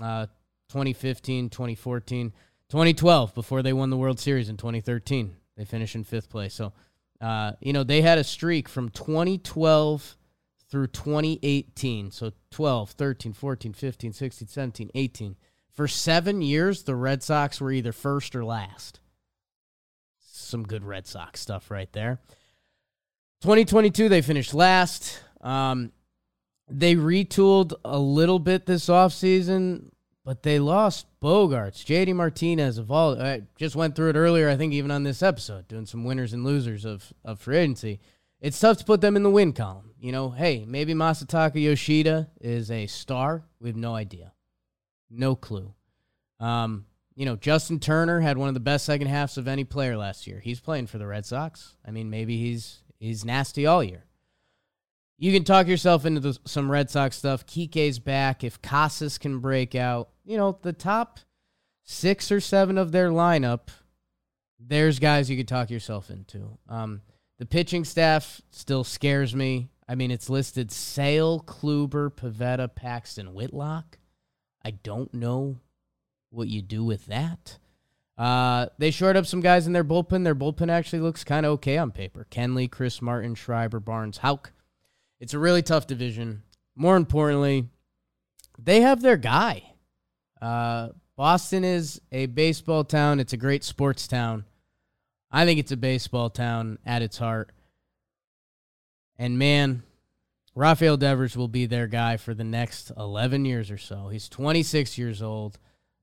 [0.00, 0.26] uh,
[0.68, 2.32] 2015, 2014,
[2.68, 5.34] 2012, before they won the World Series in 2013.
[5.56, 6.54] They finished in fifth place.
[6.54, 6.72] So
[7.20, 10.16] Uh, you know, they had a streak from 2012
[10.70, 12.12] through 2018.
[12.12, 15.36] So 12, 13, 14, 15, 16, 17, 18.
[15.72, 18.97] For seven years, the Red Sox were either first or last.
[20.48, 22.20] Some good Red Sox stuff right there.
[23.42, 25.22] 2022, they finished last.
[25.40, 25.92] Um,
[26.68, 29.90] they retooled a little bit this offseason,
[30.24, 33.20] but they lost Bogaerts, JD Martinez, of all.
[33.20, 36.32] I just went through it earlier, I think, even on this episode, doing some winners
[36.32, 38.00] and losers of, of free agency.
[38.40, 39.92] It's tough to put them in the win column.
[40.00, 43.44] You know, hey, maybe Masataka Yoshida is a star.
[43.60, 44.32] We have no idea.
[45.10, 45.74] No clue.
[46.38, 46.86] Um,
[47.18, 50.28] you know, Justin Turner had one of the best second halves of any player last
[50.28, 50.38] year.
[50.38, 51.74] He's playing for the Red Sox.
[51.84, 54.04] I mean, maybe he's he's nasty all year.
[55.18, 57.44] You can talk yourself into the, some Red Sox stuff.
[57.44, 58.44] Kike's back.
[58.44, 61.18] If Casas can break out, you know, the top
[61.82, 63.70] six or seven of their lineup,
[64.60, 66.56] there's guys you could talk yourself into.
[66.68, 67.02] Um,
[67.40, 69.70] the pitching staff still scares me.
[69.88, 73.98] I mean, it's listed Sale, Kluber, Pivetta, Paxton, Whitlock.
[74.64, 75.58] I don't know
[76.30, 77.58] what you do with that.
[78.16, 80.24] Uh, they shored up some guys in their bullpen.
[80.24, 82.26] Their bullpen actually looks kind of okay on paper.
[82.30, 84.52] Kenley, Chris Martin, Schreiber, Barnes, Houck.
[85.20, 86.42] It's a really tough division.
[86.74, 87.68] More importantly,
[88.58, 89.62] they have their guy.
[90.42, 93.20] Uh, Boston is a baseball town.
[93.20, 94.44] It's a great sports town.
[95.30, 97.50] I think it's a baseball town at its heart.
[99.16, 99.82] And man,
[100.54, 104.08] Rafael Devers will be their guy for the next 11 years or so.
[104.08, 105.58] He's 26 years old.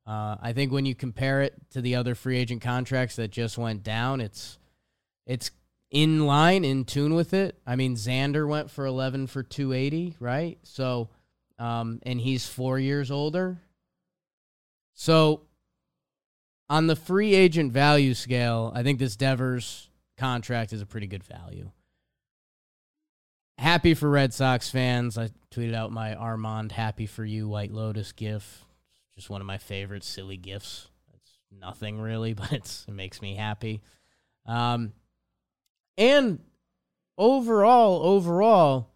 [0.08, 3.58] Uh, I think when you compare it to the other free agent contracts that just
[3.58, 4.60] went down, it's
[5.26, 5.50] it's
[5.90, 7.58] in line, in tune with it.
[7.66, 10.60] I mean, Xander went for 11 for 280, right?
[10.64, 11.10] So,
[11.58, 13.62] um, and he's four years older.
[14.94, 15.42] So,
[16.70, 21.24] on the free agent value scale, I think this Devers contract is a pretty good
[21.24, 21.72] value.
[23.58, 25.18] Happy for Red Sox fans.
[25.18, 28.65] I tweeted out my Armand Happy for You White Lotus gif.
[29.16, 30.90] Just one of my favorite silly gifts.
[31.14, 33.82] It's nothing really, but it makes me happy.
[34.46, 34.94] Um,
[35.98, 36.40] and
[37.18, 38.92] overall, overall,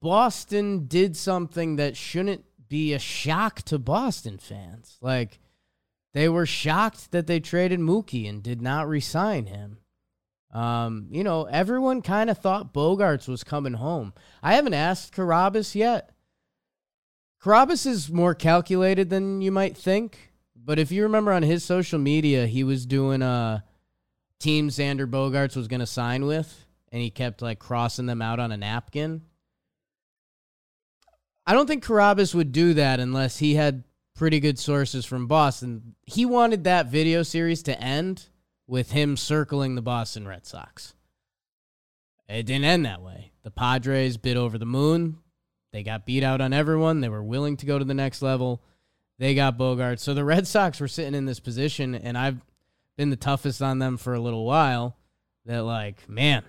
[0.00, 4.96] Boston did something that shouldn't be a shock to Boston fans.
[5.00, 5.38] Like
[6.14, 9.78] they were shocked that they traded Mookie and did not resign him.
[10.52, 14.12] Um, you know, everyone kind of thought Bogaerts was coming home.
[14.42, 16.10] I haven't asked Carrabis yet.
[17.42, 21.98] Carrabis is more calculated than you might think, but if you remember on his social
[21.98, 23.64] media, he was doing a
[24.38, 28.38] team Xander Bogaerts was going to sign with, and he kept like crossing them out
[28.38, 29.22] on a napkin.
[31.44, 33.82] I don't think Carrabis would do that unless he had
[34.14, 35.96] pretty good sources from Boston.
[36.02, 38.28] He wanted that video series to end
[38.68, 40.94] with him circling the Boston Red Sox.
[42.28, 43.32] It didn't end that way.
[43.42, 45.18] The Padres bit over the moon.
[45.72, 47.00] They got beat out on everyone.
[47.00, 48.62] They were willing to go to the next level.
[49.18, 50.00] They got Bogart.
[50.00, 52.44] So the Red Sox were sitting in this position, and I've
[52.96, 54.96] been the toughest on them for a little while.
[55.46, 56.44] That, like, man,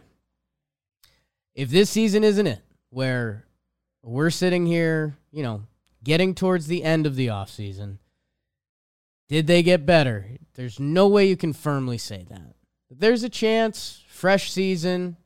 [1.55, 3.45] if this season isn't it, where
[4.03, 5.63] we're sitting here, you know,
[6.03, 7.97] getting towards the end of the offseason,
[9.29, 10.27] did they get better?
[10.55, 12.53] There's no way you can firmly say that.
[12.91, 15.17] There's a chance, fresh season,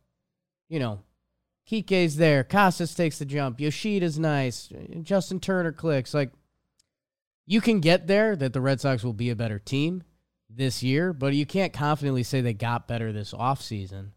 [0.70, 1.00] you know,
[1.70, 4.70] Kike's there, Casas takes the jump, Yoshida's nice,
[5.02, 6.14] Justin Turner clicks.
[6.14, 6.32] Like,
[7.46, 10.04] you can get there that the Red Sox will be a better team
[10.50, 14.12] this year, but you can't confidently say they got better this offseason.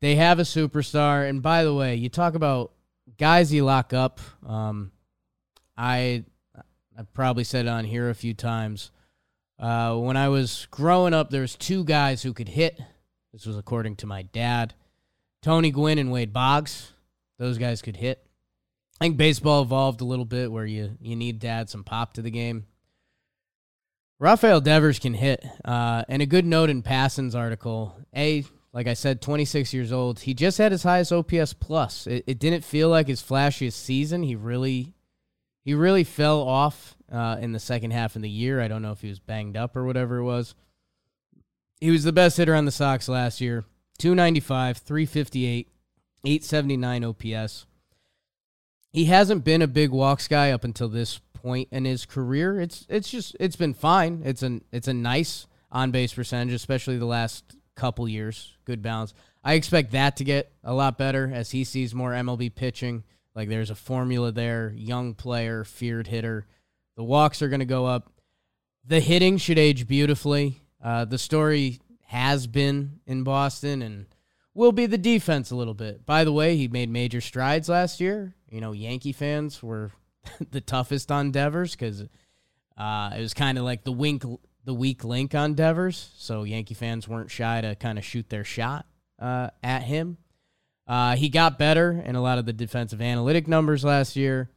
[0.00, 1.28] They have a superstar.
[1.28, 2.72] And by the way, you talk about
[3.18, 4.20] guys you lock up.
[4.46, 4.92] Um,
[5.76, 6.24] I
[6.96, 8.90] I probably said on here a few times.
[9.58, 12.80] Uh, when I was growing up, there was two guys who could hit.
[13.32, 14.74] This was according to my dad,
[15.42, 16.92] Tony Gwynn and Wade Boggs.
[17.38, 18.24] Those guys could hit.
[19.00, 22.14] I think baseball evolved a little bit where you you need to add some pop
[22.14, 22.66] to the game.
[24.18, 27.96] Rafael Devers can hit, uh, and a good note in Passan's article.
[28.16, 30.20] A like I said, 26 years old.
[30.20, 32.06] He just had his highest OPS plus.
[32.06, 34.22] It, it didn't feel like his flashiest season.
[34.22, 34.94] He really,
[35.64, 38.60] he really fell off uh, in the second half of the year.
[38.60, 40.54] I don't know if he was banged up or whatever it was.
[41.80, 43.64] He was the best hitter on the Sox last year.
[43.98, 45.68] 295, 358,
[46.24, 47.66] 879 OPS.
[48.90, 52.60] He hasn't been a big walks guy up until this point in his career.
[52.60, 54.22] It's it's just it's been fine.
[54.24, 58.56] It's an it's a nice on base percentage, especially the last couple years.
[58.64, 59.14] Good balance.
[59.44, 63.04] I expect that to get a lot better as he sees more MLB pitching.
[63.34, 64.72] Like there's a formula there.
[64.76, 66.46] Young player, feared hitter.
[66.96, 68.10] The walks are going to go up.
[68.84, 70.62] The hitting should age beautifully.
[70.82, 71.78] Uh, the story
[72.08, 74.06] has been in Boston and
[74.54, 76.06] will be the defense a little bit.
[76.06, 78.34] By the way, he made major strides last year.
[78.50, 79.92] You know, Yankee fans were
[80.50, 82.04] the toughest on Devers because
[82.78, 84.24] uh, it was kind of like the wink,
[84.64, 86.10] the weak link on Devers.
[86.16, 88.86] So Yankee fans weren't shy to kind of shoot their shot
[89.18, 90.16] uh, at him.
[90.86, 94.48] Uh, he got better in a lot of the defensive analytic numbers last year.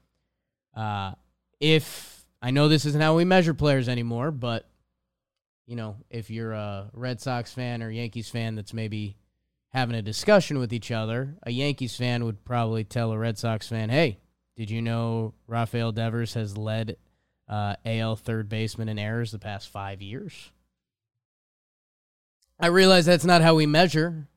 [0.73, 1.11] Uh,
[1.59, 4.70] if I know this isn't how we measure players anymore, but
[5.71, 9.15] you know, if you're a Red Sox fan or Yankees fan that's maybe
[9.69, 13.69] having a discussion with each other, a Yankees fan would probably tell a Red Sox
[13.69, 14.19] fan, "Hey,
[14.57, 16.97] did you know Rafael Devers has led
[17.47, 20.51] uh, AL third baseman in errors the past five years?"
[22.59, 24.27] I realize that's not how we measure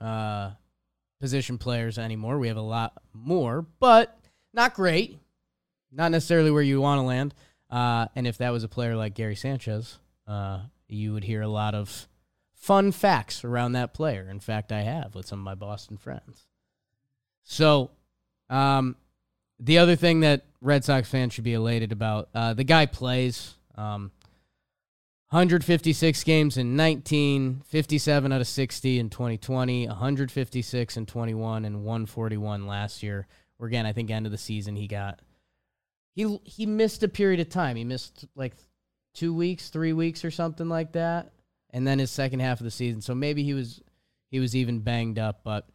[0.00, 0.50] uh,
[1.20, 2.40] position players anymore.
[2.40, 4.18] We have a lot more, but
[4.52, 5.20] not great.
[5.92, 7.32] Not necessarily where you want to land.
[7.70, 11.48] Uh, and if that was a player like Gary Sanchez, uh, you would hear a
[11.48, 12.08] lot of
[12.54, 14.28] fun facts around that player.
[14.28, 16.46] In fact, I have with some of my Boston friends.
[17.42, 17.90] So,
[18.48, 18.96] um,
[19.58, 23.54] the other thing that Red Sox fans should be elated about, uh, the guy plays.
[23.76, 24.12] Um,
[25.30, 32.66] 156 games in 19, 57 out of 60 in 2020, 156 in 21, and 141
[32.66, 33.28] last year.
[33.56, 35.20] Where again, I think end of the season he got
[36.12, 37.76] he he missed a period of time.
[37.76, 38.54] He missed like
[39.14, 41.32] two weeks, three weeks, or something like that,
[41.70, 43.00] and then his second half of the season.
[43.00, 43.80] So maybe he was
[44.30, 45.40] he was even banged up.
[45.44, 45.68] But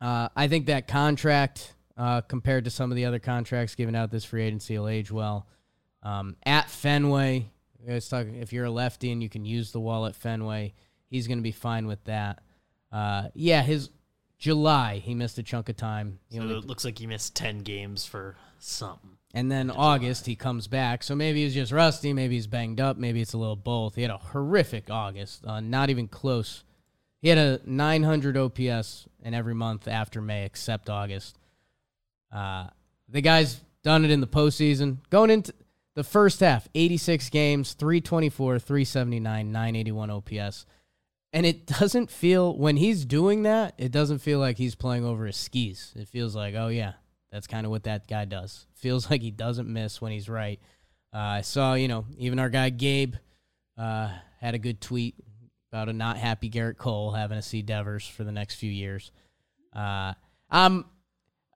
[0.00, 4.10] uh, I think that contract uh, compared to some of the other contracts given out
[4.10, 5.46] this free agency will age well.
[6.02, 7.48] Um, at Fenway,
[7.86, 10.74] Let's talk, if you're a lefty and you can use the wall at Fenway,
[11.06, 12.40] he's going to be fine with that.
[12.92, 13.90] Uh, yeah, his
[14.38, 16.18] July he missed a chunk of time.
[16.28, 19.16] He so only, it looks like he missed ten games for something.
[19.34, 22.98] And then August he comes back, so maybe he's just rusty, maybe he's banged up,
[22.98, 23.94] maybe it's a little both.
[23.94, 26.64] He had a horrific August, uh, not even close.
[27.22, 31.38] He had a 900 OPS in every month after May except August.
[32.30, 32.66] Uh,
[33.08, 34.98] the guy's done it in the postseason.
[35.08, 35.54] Going into
[35.94, 40.66] the first half, 86 games, 324, 379, 981 OPS.
[41.32, 45.26] And it doesn't feel, when he's doing that, it doesn't feel like he's playing over
[45.26, 45.92] his skis.
[45.96, 46.92] It feels like, oh, yeah,
[47.32, 48.66] that's kind of what that guy does.
[48.74, 50.60] Feels like he doesn't miss when he's right.
[51.12, 53.14] Uh, I saw, you know, even our guy Gabe
[53.76, 55.16] uh, had a good tweet
[55.72, 59.10] about a not happy Gerrit Cole having to see Devers for the next few years.
[59.74, 60.12] Uh,
[60.50, 60.84] I'm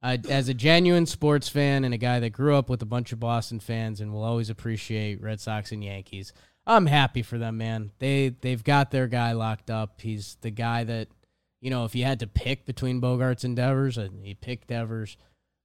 [0.03, 3.21] as a genuine sports fan and a guy that grew up with a bunch of
[3.21, 6.33] Boston fans and will always appreciate Red Sox and Yankees,
[6.67, 7.93] I'm happy for them, man.
[7.99, 10.01] They they've got their guy locked up.
[10.01, 11.09] He's the guy that
[11.61, 15.17] you know if you had to pick between Bogaerts and Devers, uh, he picked Devers.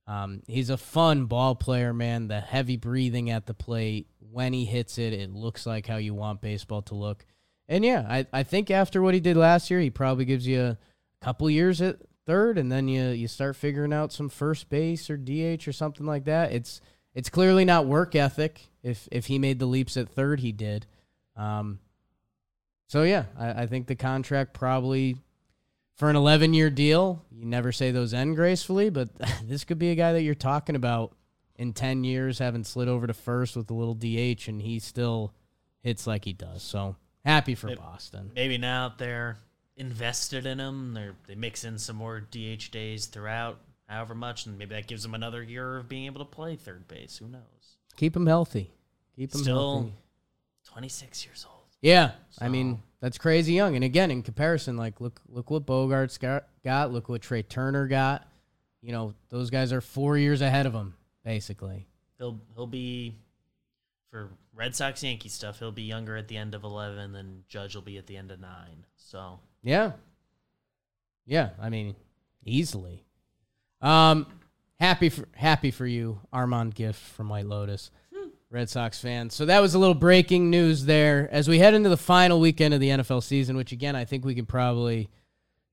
[0.08, 2.28] Um, he's a fun ball player, man.
[2.28, 6.14] The heavy breathing at the plate when he hits it, it looks like how you
[6.14, 7.26] want baseball to look.
[7.68, 10.62] And yeah, I, I think after what he did last year, he probably gives you
[10.62, 10.78] a
[11.22, 15.18] couple years at third, and then you you start figuring out some first base or
[15.18, 16.52] DH or something like that.
[16.52, 16.82] It's
[17.14, 18.70] it's clearly not work ethic.
[18.84, 20.86] If if he made the leaps at third, he did.
[21.36, 21.80] Um,
[22.88, 25.18] so yeah, I, I think the contract probably
[26.02, 27.24] for an 11 year deal.
[27.32, 29.10] You never say those end gracefully, but
[29.44, 31.14] this could be a guy that you're talking about
[31.58, 35.32] in 10 years having slid over to first with a little DH, and he still
[35.84, 36.64] hits like he does.
[36.64, 38.32] So happy for maybe, Boston.
[38.34, 39.38] Maybe now they're
[39.78, 40.96] invested in him.
[40.96, 45.06] They're, they mix in some more DH days throughout, however much, and maybe that gives
[45.06, 47.20] him another year of being able to play third base.
[47.20, 47.78] Who knows?
[47.96, 48.74] Keep him healthy.
[49.16, 49.94] Keep him still healthy.
[50.68, 51.66] twenty six years old.
[51.80, 52.44] Yeah, so.
[52.44, 53.76] I mean that's crazy young.
[53.76, 56.94] And again, in comparison, like look look what Bogaerts got, got.
[56.94, 58.28] Look what Trea Turner got.
[58.82, 61.88] You know those guys are four years ahead of him, basically.
[62.18, 63.16] He'll he'll be
[64.10, 65.60] for Red Sox Yankee stuff.
[65.60, 68.32] He'll be younger at the end of eleven than Judge will be at the end
[68.32, 68.86] of nine.
[68.96, 69.94] So yeah.
[71.26, 71.96] Yeah, I mean,
[72.44, 73.06] easily.
[73.80, 74.26] Um,
[74.80, 77.92] happy for happy for you, Armond Gift from White Lotus,
[78.52, 79.34] Red Sox fans.
[79.34, 82.74] So that was a little breaking news there as we head into the final weekend
[82.74, 85.10] of the NFL season, which again I think we can probably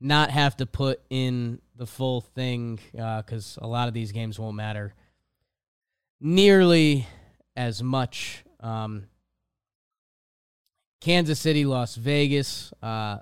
[0.01, 4.39] not have to put in the full thing because uh, a lot of these games
[4.39, 4.95] won't matter
[6.21, 7.07] nearly
[7.57, 8.45] as much.
[8.61, 9.09] Um,
[11.01, 12.73] Kansas City, Las Vegas.
[12.81, 13.19] Uh,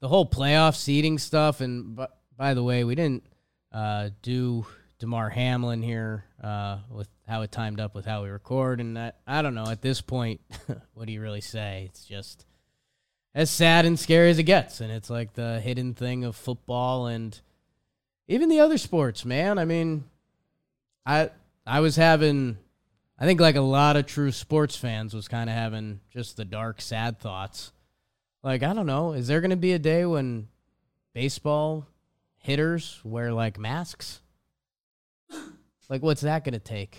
[0.00, 1.60] the whole playoff seeding stuff.
[1.60, 2.06] And b-
[2.36, 3.24] by the way, we didn't
[3.72, 4.66] uh, do
[4.98, 8.80] Damar Hamlin here uh, with how it timed up with how we record.
[8.80, 10.40] And that, I don't know, at this point,
[10.94, 11.84] what do you really say?
[11.88, 12.46] It's just
[13.34, 14.80] as sad and scary as it gets.
[14.80, 17.38] And it's like the hidden thing of football and
[18.28, 19.58] even the other sports, man.
[19.58, 20.04] I mean,
[21.04, 21.30] I
[21.66, 22.56] I was having
[23.18, 26.44] I think like a lot of true sports fans was kind of having just the
[26.44, 27.72] dark sad thoughts
[28.42, 30.48] Like I don't know, is there going to be a day when
[31.12, 31.86] baseball
[32.38, 34.20] hitters wear like masks?
[35.88, 36.98] Like what's that going to take?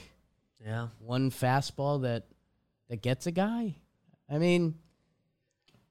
[0.63, 0.87] Yeah.
[0.99, 2.25] One fastball that
[2.89, 3.75] that gets a guy?
[4.29, 4.75] I mean,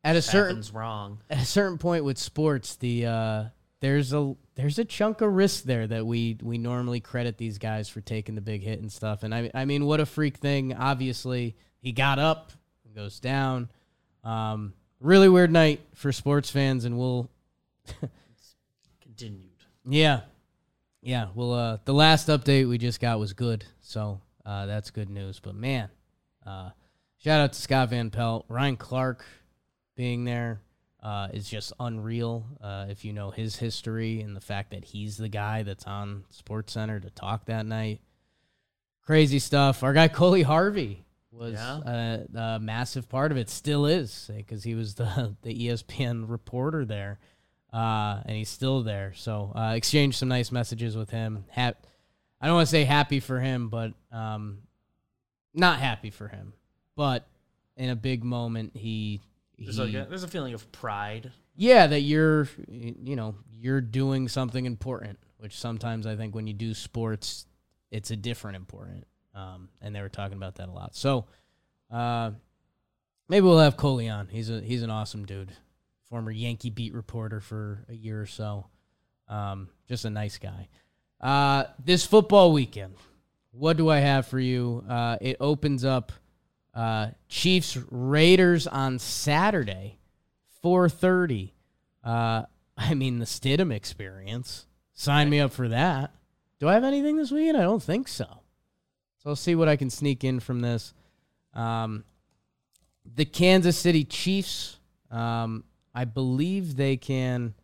[0.05, 1.21] at a certain wrong.
[1.31, 3.45] at a certain point with sports, the uh,
[3.81, 7.89] there's a there's a chunk of risk there that we we normally credit these guys
[7.89, 9.23] for taking the big hit and stuff.
[9.23, 10.75] And I I mean, what a freak thing!
[10.75, 12.53] Obviously, he got up,
[12.85, 13.69] and goes down.
[14.25, 17.31] Um, really weird night for sports fans, and we'll
[19.03, 19.51] Continued.
[19.89, 20.21] yeah,
[21.07, 21.29] yeah.
[21.35, 25.41] Well, uh, the last update we just got was good, so uh, that's good news.
[25.41, 25.89] But man,
[26.45, 26.71] uh,
[27.19, 29.25] shout out to Scott Van Pelt, Ryan Clark
[29.97, 30.61] being there
[31.03, 32.45] uh, is just unreal.
[32.61, 36.25] Uh, if you know his history and the fact that he's the guy that's on
[36.31, 38.01] Sports Center to talk that night,
[39.03, 39.83] crazy stuff.
[39.83, 41.81] Our guy Coley Harvey was Yeah.
[42.35, 46.85] a, a massive part of it, still is, because he was the the ESPN reporter
[46.85, 47.19] there
[47.77, 49.13] uh, and he's still there.
[49.15, 51.45] So uh, exchanged some nice messages with him.
[51.51, 51.87] Hap-
[52.41, 54.59] I don't want to say happy for him, but um,
[55.55, 56.53] not happy for him.
[56.97, 57.27] But
[57.77, 59.21] in a big moment, he,
[59.59, 61.33] There's, like a, there's a feeling of pride.
[61.57, 66.55] yeah, that you're you know you're doing something important, which sometimes I think when you
[66.55, 67.47] do sports,
[67.91, 69.07] it's a different important.
[69.35, 70.95] Um, and they were talking about that a lot.
[70.97, 71.27] So
[71.91, 72.31] uh,
[73.29, 74.29] maybe we'll have Coley on.
[74.29, 75.53] He's a he's an awesome dude,
[76.11, 78.67] former Yankee beat reporter for a year or so.
[79.29, 80.69] Um, just a nice guy.
[81.21, 82.95] Uh, this football weekend,
[83.51, 84.85] what do I have for you?
[84.89, 86.13] Uh, it opens up
[86.75, 89.99] uh, Chiefs Raiders on Saturday,
[90.63, 91.55] four thirty.
[92.05, 92.43] Uh,
[92.77, 94.67] I mean the Stidham experience.
[94.93, 96.13] Sign me up for that.
[96.59, 97.57] Do I have anything this weekend?
[97.57, 98.27] I don't think so.
[99.19, 100.95] So I'll see what I can sneak in from this.
[101.53, 102.05] Um,
[103.15, 104.79] the Kansas City Chiefs.
[105.11, 105.65] Um,
[105.97, 107.55] I believe they can.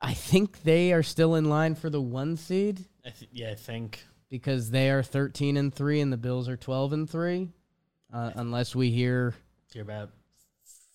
[0.00, 3.54] I think they are still in line for the one seed I th- yeah, I
[3.54, 4.04] think.
[4.28, 7.48] because they are 13 and 3 and the Bills are 12 and 3
[8.12, 9.34] uh, unless we hear
[9.72, 10.10] Hear about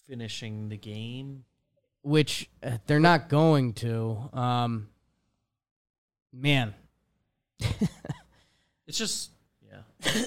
[0.08, 1.44] finishing the game.
[2.04, 4.88] which uh, they're not going to um
[6.32, 6.74] man
[8.88, 9.32] It's just
[9.68, 10.24] yeah.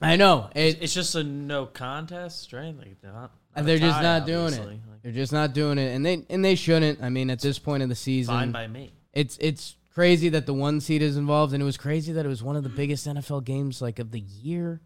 [0.00, 2.76] I know it, It's just a no contest, right?
[2.76, 3.32] Like not.
[3.54, 4.60] Not a they're just tie, not doing it.
[4.60, 4.80] obviously.
[4.90, 5.94] Like, they're just not doing it.
[5.94, 7.02] And they and they shouldn't.
[7.02, 8.92] I mean at this point of the season fine by me.
[9.12, 12.28] it's it's crazy that the one seed is involved and it was crazy that it
[12.28, 14.80] was one of the biggest NFL games like of the year.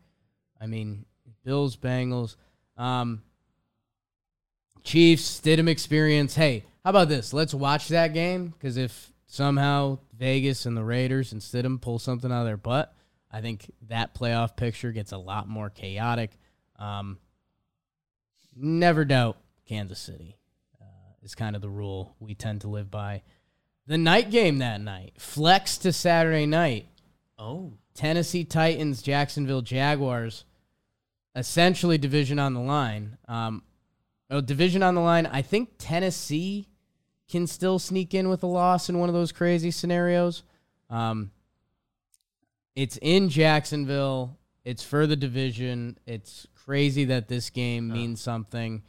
[0.61, 1.07] I mean
[1.45, 2.37] Bills Bengals
[2.77, 3.23] um
[4.85, 6.35] Chiefs Stidham experience.
[6.35, 7.33] Hey how about this?
[7.33, 12.31] Let's watch that game because if somehow Vegas and the Raiders and Stidham pull something
[12.31, 12.95] out of their butt
[13.31, 16.33] I think that playoff picture gets a lot more chaotic.
[16.79, 17.19] Um
[18.55, 19.37] never doubt
[19.67, 20.37] Kansas City
[20.81, 23.23] uh, is kind of the rule we tend to live by
[23.87, 26.87] the night game that night, flex to Saturday night.
[27.39, 30.45] Oh, Tennessee Titans, Jacksonville Jaguars,
[31.35, 33.19] essentially division on the line.
[33.27, 33.63] Um,
[34.31, 35.27] oh, division on the line.
[35.27, 36.69] I think Tennessee
[37.29, 40.43] can still sneak in with a loss in one of those crazy scenarios.
[40.89, 41.33] Um,
[42.77, 44.39] it's in Jacksonville.
[44.65, 45.99] It's for the division.
[46.07, 48.83] It's crazy that this game means something.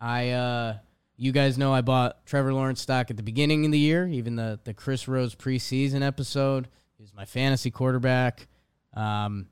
[0.00, 0.78] I, uh,
[1.16, 4.36] you guys know I bought Trevor Lawrence stock at the beginning of the year, even
[4.36, 6.68] the the Chris Rose preseason episode.
[6.96, 8.48] He was my fantasy quarterback.
[8.94, 9.48] Um,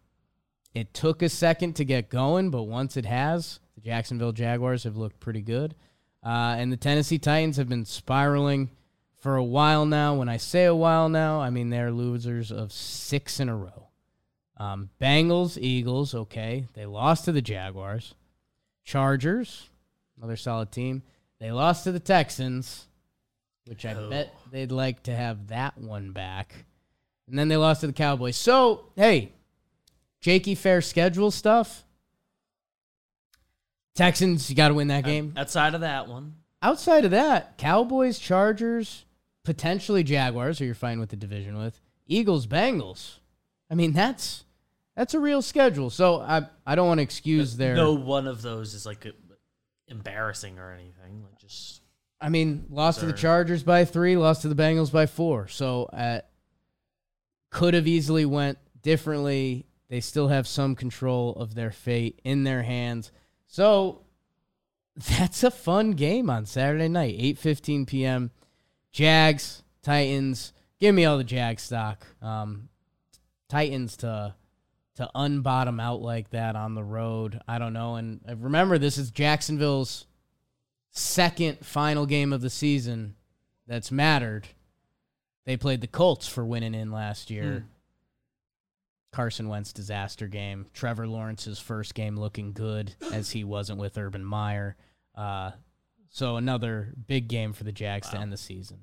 [0.74, 4.96] it took a second to get going, but once it has, the Jacksonville Jaguars have
[4.96, 5.74] looked pretty good.
[6.24, 8.70] Uh, and the Tennessee Titans have been spiraling
[9.16, 10.14] for a while now.
[10.14, 13.87] When I say a while now, I mean they're losers of six in a row.
[14.58, 16.64] Um, Bengals, Eagles, okay.
[16.74, 18.14] They lost to the Jaguars.
[18.84, 19.68] Chargers,
[20.16, 21.02] another solid team.
[21.38, 22.88] They lost to the Texans,
[23.66, 24.10] which I Oh.
[24.10, 26.64] bet they'd like to have that one back.
[27.28, 28.36] And then they lost to the Cowboys.
[28.36, 29.32] So, hey,
[30.20, 31.84] Jakey fair schedule stuff.
[33.94, 35.32] Texans, you got to win that game.
[35.36, 39.04] outside of that one, Outside of that, Cowboys, Chargers,
[39.44, 43.18] potentially Jaguars, who you're fighting with the division with, Eagles, Bengals.
[43.70, 44.44] I mean, that's
[44.98, 45.90] that's a real schedule.
[45.90, 47.76] So I I don't want to excuse their.
[47.76, 49.06] no one of those is like
[49.86, 51.22] embarrassing or anything.
[51.22, 51.82] Like just
[52.20, 55.46] I mean, lost to the Chargers by three, lost to the Bengals by four.
[55.46, 56.22] So uh,
[57.50, 59.66] could have easily went differently.
[59.88, 63.12] They still have some control of their fate in their hands.
[63.46, 64.04] So
[64.96, 68.32] that's a fun game on Saturday night, eight fifteen p.m.
[68.90, 70.52] Jags, Titans.
[70.80, 72.04] Give me all the Jag stock.
[72.20, 72.68] Um,
[73.48, 74.34] Titans to
[74.98, 77.40] to unbottom out like that on the road.
[77.46, 77.94] I don't know.
[77.94, 80.06] And remember, this is Jacksonville's
[80.90, 83.14] second final game of the season
[83.68, 84.48] that's mattered.
[85.46, 87.64] They played the Colts for winning in last year.
[89.12, 90.66] Carson Wentz disaster game.
[90.74, 94.76] Trevor Lawrence's first game looking good as he wasn't with Urban Meyer.
[95.14, 95.52] Uh,
[96.10, 98.82] so another big game for the Jags to end the season.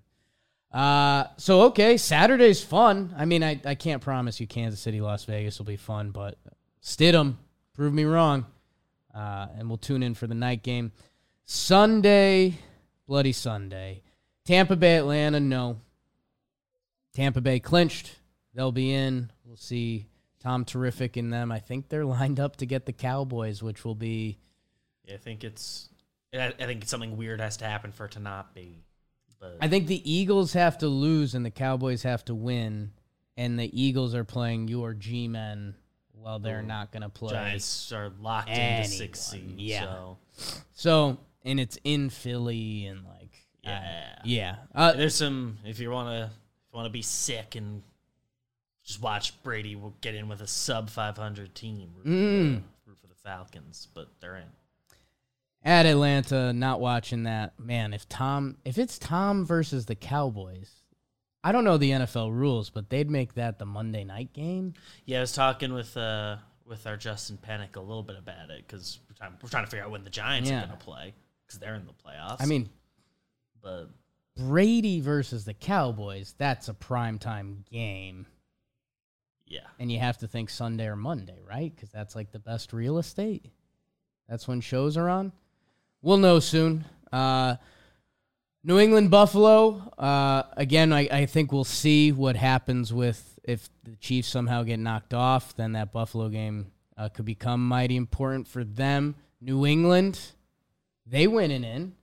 [0.72, 3.14] Uh, so okay, Saturday's fun.
[3.18, 6.38] I mean, I, I can't promise you Kansas City, Las Vegas will be fun, but
[6.84, 7.36] Stidham
[7.74, 8.46] prove me wrong.
[9.14, 10.92] Uh, and we'll tune in for the night game.
[11.46, 12.56] Sunday,
[13.08, 14.02] bloody Sunday.
[14.44, 15.80] Tampa Bay, Atlanta, no.
[17.14, 18.16] Tampa Bay clinched.
[18.54, 19.32] They'll be in.
[19.46, 20.08] We'll see
[20.42, 21.52] Tom Terrific in them.
[21.52, 24.38] I think they're lined up to get the Cowboys, which will be
[25.06, 25.90] Yeah, I think it's.
[26.34, 28.84] I I think something weird has to happen for it to not be.
[29.40, 32.92] But I think the Eagles have to lose and the Cowboys have to win,
[33.38, 35.76] and the Eagles are playing your G men
[36.14, 37.32] while they're not going to play.
[37.34, 39.56] Giants are locked into anyone, six seed.
[39.58, 39.84] yeah.
[39.84, 40.18] So
[40.74, 43.32] So, and it's in Philly and like,
[43.66, 44.16] uh, Yeah.
[44.24, 44.56] yeah.
[44.74, 45.60] Uh, there's some.
[45.66, 46.32] If you want to, if
[46.74, 47.84] you want to be sick and
[48.84, 51.92] just watch Brady, get in with a sub 500 team.
[51.96, 52.64] Root, Mm.
[52.86, 54.48] root for the Falcons, but they're in.
[55.66, 57.60] At Atlanta, not watching that.
[57.60, 60.72] Man, if Tom, if it's Tom versus the Cowboys,
[61.44, 64.74] I don't know the NFL rules, but they'd make that the Monday night game.
[65.06, 68.66] Yeah, I was talking with uh with our Justin Panic a little bit about it
[68.68, 70.64] because we're trying, we're trying to figure out when the Giants Yeah.
[70.64, 71.14] are going to play
[71.46, 72.38] because they're in the playoffs.
[72.40, 72.70] I mean,
[73.62, 73.90] but
[74.36, 78.26] Brady versus the Cowboys, that's a primetime game.
[79.46, 81.74] yeah, And you have to think Sunday or Monday, right?
[81.74, 83.52] Because that's like the best real estate.
[84.28, 85.34] That's when shows are on.
[86.06, 86.86] We'll know soon.
[87.12, 87.56] Uh,
[88.64, 89.92] New England Buffalo.
[89.98, 94.78] Uh, again, I, I think we'll see what happens with if the Chiefs somehow get
[94.78, 95.56] knocked off.
[95.56, 99.16] Then that Buffalo game uh, could become mighty important for them.
[99.42, 100.20] New England,
[101.08, 101.94] they winning in.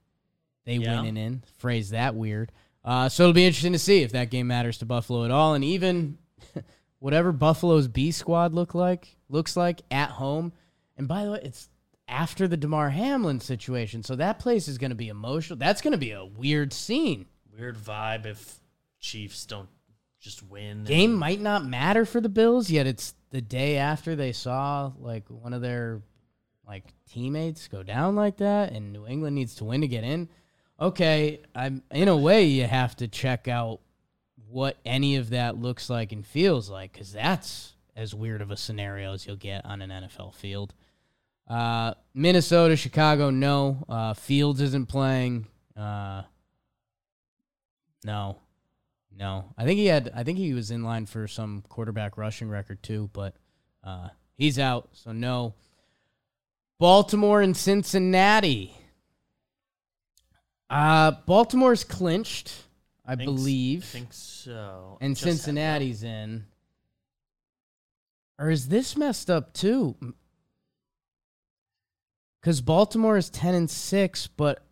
[0.64, 1.00] They Yeah.
[1.00, 1.44] winning in.
[1.58, 2.50] Phrase that weird.
[2.84, 5.54] Uh, so it'll be interesting to see if that game matters to Buffalo at all,
[5.54, 6.18] and even
[6.98, 10.52] whatever Buffalo's B squad look like looks like at home.
[10.96, 11.68] And by the way, it's
[12.08, 15.58] after the Damar Hamlin situation, so that place is going to be emotional.
[15.58, 17.26] That's going to be a weird scene.
[17.56, 18.60] weird vibe if
[19.00, 19.68] Chiefs don't
[20.20, 20.84] just win.
[20.84, 24.92] Game and- might not matter for the Bills, yet it's the day after they saw
[24.98, 26.02] like one of their
[26.66, 30.28] like teammates go down like that, and New England needs to win to get in.
[30.80, 33.80] Okay, I'm in a way you have to check out
[34.48, 38.56] what any of that looks like and feels like, because that's as weird of a
[38.56, 40.74] scenario as you'll get on an NFL field.
[41.52, 43.84] Uh, Minnesota, Chicago, no.
[43.86, 45.46] Uh, Fields isn't playing.
[45.76, 46.22] Uh,
[48.04, 48.38] no,
[49.16, 49.52] no.
[49.58, 50.10] I think he had.
[50.14, 53.34] I think he was in line for some quarterback rushing record too, but
[53.84, 55.54] uh, he's out, so no.
[56.78, 58.74] Baltimore and Cincinnati.
[60.70, 62.54] Uh, Baltimore's clinched,
[63.04, 64.96] I, s- believe, I think so.
[65.02, 65.26] and Just
[66.02, 66.46] in.
[68.38, 69.96] Or is this messed up too?
[72.42, 74.66] Because Baltimore is ten and six, but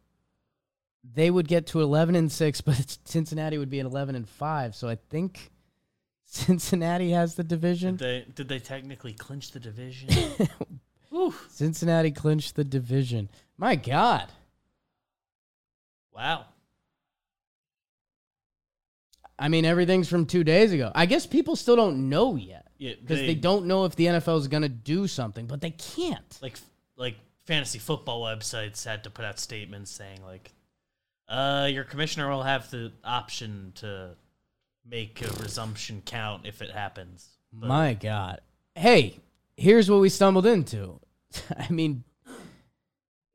[1.15, 4.75] they would get to eleven and six, but Cincinnati would be at eleven and five.
[4.75, 5.51] So I think
[6.25, 7.97] Cincinnati has the division.
[7.97, 10.11] Did they did they technically clinch the division?
[11.49, 13.29] Cincinnati clinched the division.
[13.57, 14.27] My God.
[16.15, 16.47] wow.
[19.39, 20.93] I mean, everything's from two days ago.
[20.95, 24.39] I guess people still don't know yet Yeah, because they, don't know if the NFL
[24.39, 26.39] is going to do something, but they can't.
[26.43, 26.59] like
[26.97, 27.17] like
[27.51, 30.53] fantasy football websites had to put out statements saying like
[31.29, 34.15] uh your commissioner will have the option to
[34.89, 37.29] make a resumption count if it happens.
[37.53, 38.41] But My God.
[38.75, 39.19] Hey,
[39.57, 41.01] here's what we stumbled into.
[41.59, 42.05] I mean,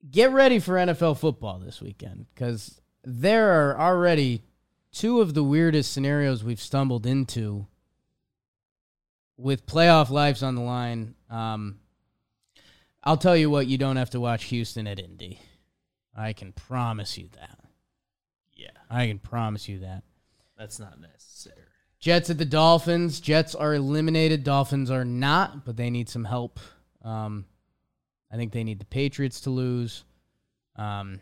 [0.10, 4.44] get ready for NFL football this weekend because there are already
[4.92, 7.68] two of the weirdest scenarios we've stumbled into
[9.38, 11.16] with playoff lives on the line.
[11.30, 11.80] Um,
[13.06, 15.40] I'll tell you what, you don't have to watch Houston at Indy.
[16.16, 17.60] I can promise you that.
[18.56, 20.04] yeah, I can promise you that.
[20.58, 21.58] that's not necessary.
[22.00, 23.20] Jets at the Dolphins.
[23.20, 24.44] Jets are eliminated.
[24.44, 26.60] Dolphins are not, but they need some help.
[27.04, 27.46] Um,
[28.32, 30.04] I think they need the Patriots to lose.
[30.76, 31.20] Um,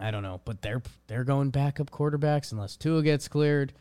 [0.00, 3.72] I don't know, but they're they're going backup quarterbacks unless Tua gets cleared.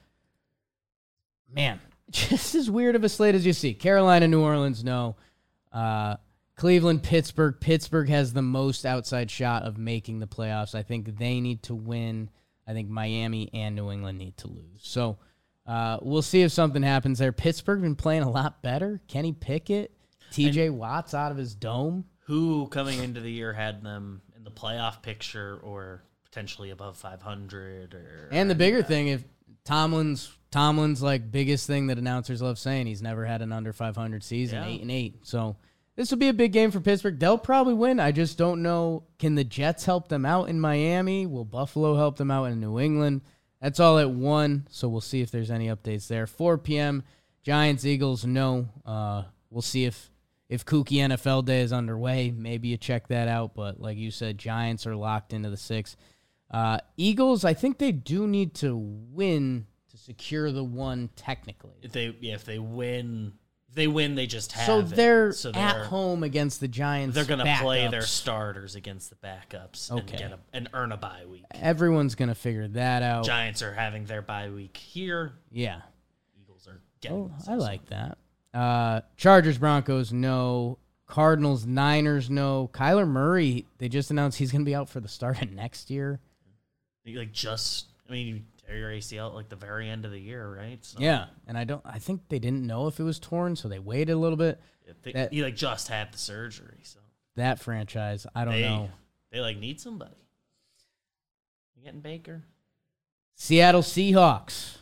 [1.51, 1.79] Man,
[2.11, 3.73] just as weird of a slate as you see.
[3.73, 5.15] Carolina, New Orleans, no.
[5.71, 6.17] Uh,
[6.57, 7.55] Cleveland, Pittsburgh.
[7.59, 10.73] Pittsburgh has the most outside shot of making the playoffs.
[10.75, 12.29] I think they need to win.
[12.67, 14.79] I think Miami and New England need to lose.
[14.81, 15.17] So
[15.67, 17.31] uh, we'll see if something happens there.
[17.31, 18.99] Pittsburgh been playing a lot better.
[19.07, 19.91] Kenny Pickett,
[20.31, 20.71] T.J.
[20.71, 22.05] Watt's out of his dome.
[22.25, 27.93] Who coming into the year had them in the playoff picture or potentially above 500
[27.93, 29.23] or And the bigger thing, if
[29.63, 34.23] Tomlin's Tomlin's like biggest thing that announcers love saying, he's never had an under 500
[34.23, 34.69] season, Yeah.
[34.69, 35.19] eight and eight.
[35.27, 35.55] So
[35.97, 37.19] this will be a big game for Pittsburgh.
[37.19, 37.99] They'll probably win.
[37.99, 39.03] I just don't know.
[39.19, 41.25] Can the Jets help them out in Miami?
[41.25, 43.21] Will Buffalo help them out in New England?
[43.59, 44.67] That's all at one.
[44.69, 46.27] So we'll see if there's any updates there.
[46.27, 47.03] 4 p.m.
[47.43, 48.25] Giants Eagles.
[48.25, 48.69] No.
[48.85, 50.11] Uh, we'll see if
[50.49, 52.31] if kooky NFL day is underway.
[52.31, 53.55] Maybe you check that out.
[53.55, 55.97] But like you said, Giants are locked into the six.
[56.51, 61.73] Uh, Eagles, I think they do need to win to secure the one technically.
[61.81, 63.33] if they yeah if they win
[63.77, 67.15] they win they just have So they're, so at home against the Giants.
[67.15, 70.17] they're gonna play their starters against the backups and Okay.
[70.17, 71.45] get a, and earn a bye week.
[71.51, 73.23] Everyone's gonna figure that out.
[73.25, 75.31] Giants are having their bye week here.
[75.51, 75.81] yeah.
[76.41, 77.17] Eagles are getting.
[77.17, 78.17] Oh, I like that.
[78.53, 80.79] Uh, Chargers, Broncos, no.
[81.05, 82.69] Cardinals, Niners, no.
[82.73, 86.19] Kyler Murray, they just announced he's gonna be out for the start of next year.
[87.05, 90.53] Like just I mean tear your ACL at like the very end of the year,
[90.55, 90.83] right?
[90.83, 91.81] So Yeah, and I don't.
[91.85, 94.59] I think they didn't know if it was torn, so they waited a little bit.
[95.03, 96.99] they, That- he like just had the surgery, so
[97.35, 98.89] That franchise, I don't they know.
[99.31, 100.15] they like need somebody.
[101.75, 102.43] You getting Baker?
[103.35, 104.77] Seattle Seahawks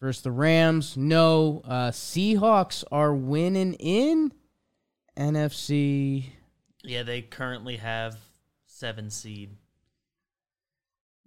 [0.00, 0.96] versus the Rams.
[0.96, 4.32] No, uh, Seahawks are winning in
[5.16, 6.26] NFC.
[6.82, 8.18] Yeah, they currently have
[8.66, 9.56] seven seed.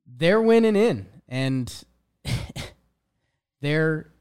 [0.05, 1.83] They're winning in, and
[3.61, 4.11] they're.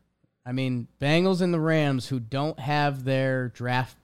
[0.45, 3.97] I mean, Bengals and the Rams, who don't have their draft.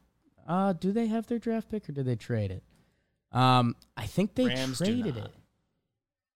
[0.46, 2.64] Uh, do they have their draft pick or did they trade it?
[3.30, 5.30] Um, I think they Rams traded it.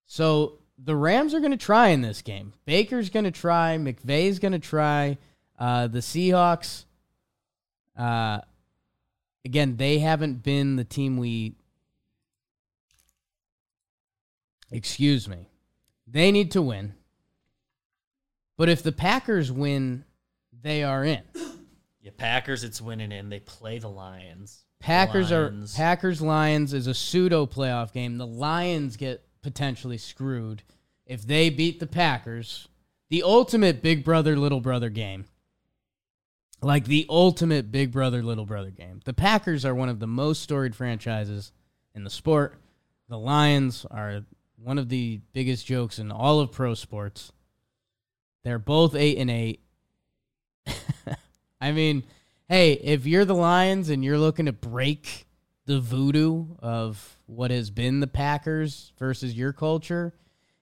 [0.05, 2.53] So the Rams are going to try in this game.
[2.65, 3.77] Baker's going to try.
[3.77, 5.17] McVay's going to try.
[5.59, 6.85] Uh, the Seahawks,
[7.97, 8.39] uh,
[9.43, 11.55] again, they haven't been the team we.
[14.71, 15.49] Excuse me.
[16.05, 16.93] They need to win.
[18.57, 20.03] But if the Packers win,
[20.61, 21.21] they are in.
[22.01, 22.63] Yeah, Packers.
[22.63, 23.29] It's winning in.
[23.29, 24.63] They play the Lions.
[24.79, 25.73] Packers Lions.
[25.73, 28.17] are Packers Lions is a pseudo playoff game.
[28.17, 30.63] The Lions get potentially screwed
[31.05, 32.67] if they beat the Packers.
[33.09, 35.25] The ultimate big brother little brother game.
[36.61, 39.01] Like the ultimate big brother little brother game.
[39.05, 41.51] The Packers are one of the most storied franchises
[41.93, 42.55] in the sport.
[43.09, 44.21] The Lions are
[44.61, 47.31] one of the biggest jokes in all of pro sports.
[48.43, 49.59] They're both 8 and 8.
[51.61, 52.03] I mean,
[52.47, 55.25] hey, if you're the Lions and you're looking to break
[55.65, 60.13] the voodoo of what has been the Packers versus your culture,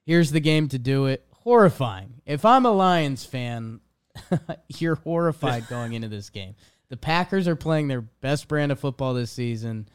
[0.04, 1.24] here's the game to do it.
[1.30, 2.22] Horrifying.
[2.24, 3.80] If I'm a Lions fan,
[4.78, 6.54] you're horrified going into this game.
[6.88, 9.88] The Packers are playing their best brand of football this season.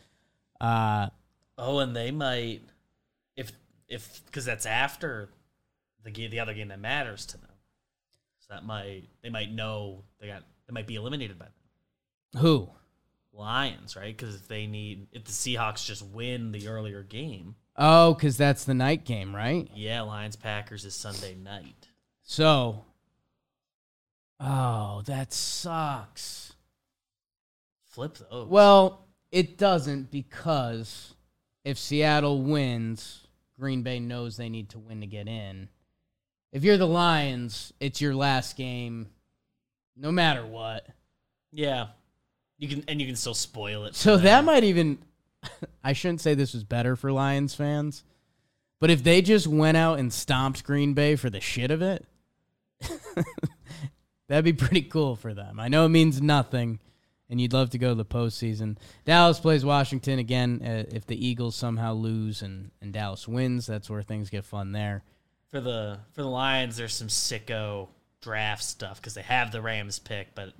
[0.59, 1.07] Uh,
[1.57, 2.61] Oh, and they might,
[3.35, 3.51] if
[3.87, 5.29] if because that's after
[6.03, 7.50] the game, the other game that matters to them.
[8.51, 12.41] That might they might know they got they might be eliminated by them.
[12.41, 12.69] who?
[13.33, 14.15] Lions, right?
[14.15, 18.65] Because if they need if the Seahawks just win the earlier game, Oh, because that's
[18.65, 19.67] the night game, right?
[19.73, 21.87] yeah, Lions Packers is Sunday night.
[22.23, 22.83] So,
[24.39, 26.53] oh, that sucks.
[27.85, 28.47] Flip those.
[28.49, 31.15] Well, it doesn't because
[31.63, 33.27] if Seattle wins,
[33.59, 35.69] Green Bay knows they need to win to get in.
[36.51, 39.07] If you're the Lions, it's your last game,
[39.95, 40.85] no matter what.
[41.51, 41.87] yeah,
[42.57, 43.95] you can and you can still spoil it.
[43.95, 44.99] So that might even.
[45.83, 48.03] I shouldn't say this was better for Lions fans,
[48.79, 52.05] but if they just went out and stomped Green Bay for the shit of it,
[54.27, 55.59] that'd be pretty cool for them.
[55.59, 56.79] I know it means nothing,
[57.29, 58.77] and you'd love to go to the postseason.
[59.05, 60.61] Dallas plays Washington again.
[60.63, 64.73] Uh, if the Eagles somehow lose and, and Dallas wins, that's where things get fun
[64.73, 65.03] there.
[65.51, 67.89] For the for the Lions, there's some sicko
[68.21, 70.53] draft stuff because they have the Rams pick, but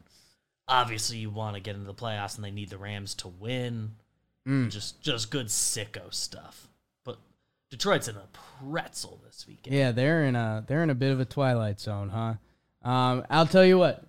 [0.67, 3.91] obviously you want to get into the playoffs and they need the Rams to win.
[4.47, 4.69] Mm.
[4.69, 6.67] Just just good sicko stuff.
[7.05, 7.17] But
[7.69, 8.27] Detroit's in a
[8.69, 9.75] pretzel this weekend.
[9.75, 12.89] Yeah, they're in a they're in a bit of a twilight zone, huh?
[12.89, 14.05] Um, I'll tell you what.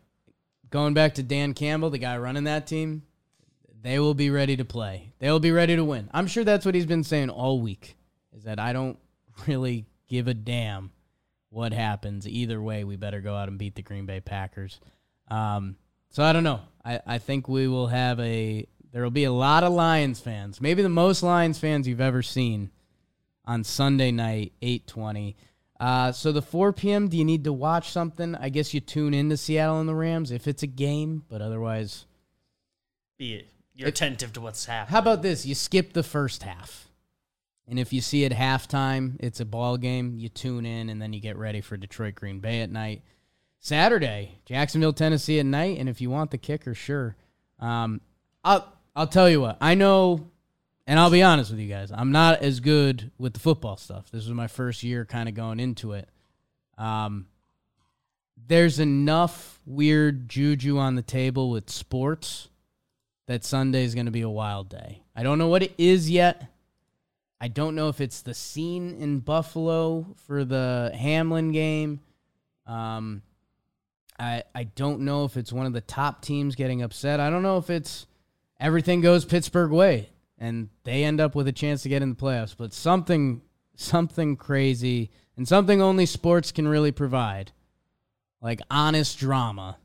[0.70, 3.02] Going back to Dan Campbell, the guy running that team,
[3.82, 5.12] they will be ready to play.
[5.18, 6.08] They will be ready to win.
[6.14, 7.94] I'm sure that's what he's been saying all week.
[8.34, 8.98] Is that I don't
[9.46, 10.92] really give a damn
[11.48, 12.84] what happens either way.
[12.84, 14.78] We better go out and beat the Green Bay Packers.
[15.28, 15.76] Um,
[16.10, 16.60] so I don't know.
[16.84, 20.60] I, I think we will have a there will be a lot of Lions fans,
[20.60, 22.70] maybe the most Lions fans you've ever seen
[23.46, 25.34] on Sunday night, 820.
[25.80, 28.34] Uh, so the 4 p.m., do you need to watch something?
[28.34, 32.04] I guess you tune into Seattle and the Rams if it's a game, but otherwise.
[33.18, 34.92] Be it you're attentive to what's happening.
[34.92, 35.46] How about this?
[35.46, 36.88] You skip the first half
[37.72, 41.14] And if you see at halftime, it's a ball game, you tune in and then
[41.14, 43.00] you get ready for Detroit Green Bay at night.
[43.60, 45.78] Saturday, Jacksonville, Tennessee at night.
[45.78, 47.16] And if you want the kicker, sure.
[47.58, 48.02] Um,
[48.44, 50.28] I'll, I'll tell you what, I know,
[50.86, 54.10] and I'll be honest with you guys, I'm not as good with the football stuff.
[54.10, 56.10] This was my first year kind of going into it.
[56.76, 57.26] Um,
[58.36, 62.50] there's enough weird juju on the table with sports
[63.28, 65.04] that Sunday is going to be a wild day.
[65.16, 66.51] I don't know what it is yet.
[67.42, 71.98] I don't know if it's the scene in Buffalo for the Hamlin game.
[72.68, 73.22] Um,
[74.16, 77.18] I I don't know if it's one of the top teams getting upset.
[77.18, 78.06] I don't know if it's
[78.60, 82.14] everything goes Pittsburgh way and they end up with a chance to get in the
[82.14, 82.54] playoffs.
[82.56, 83.42] But something
[83.74, 87.50] something crazy and something only sports can really provide,
[88.40, 89.78] like honest drama.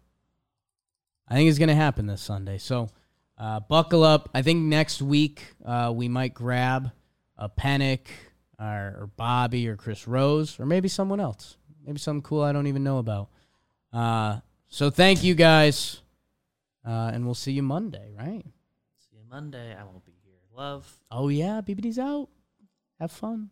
[1.27, 2.59] I think is going to happen this Sunday.
[2.59, 2.89] So
[3.35, 4.29] uh, buckle up.
[4.35, 6.91] I think next week uh, we might grab
[7.37, 8.09] a Panic
[8.59, 8.65] or,
[8.99, 11.57] or, Bobby or Chris Rose or maybe someone else.
[11.85, 13.29] Maybe something cool I don't even know about.
[13.93, 16.01] Uh, so thank you guys.
[16.85, 18.45] Uh, and we'll see you Monday, right?
[18.97, 19.75] See you Monday.
[19.75, 20.39] I won't be here.
[20.55, 20.91] Love.
[21.11, 21.61] Oh, yeah.
[21.61, 22.29] BBD's out.
[22.99, 23.51] Have fun.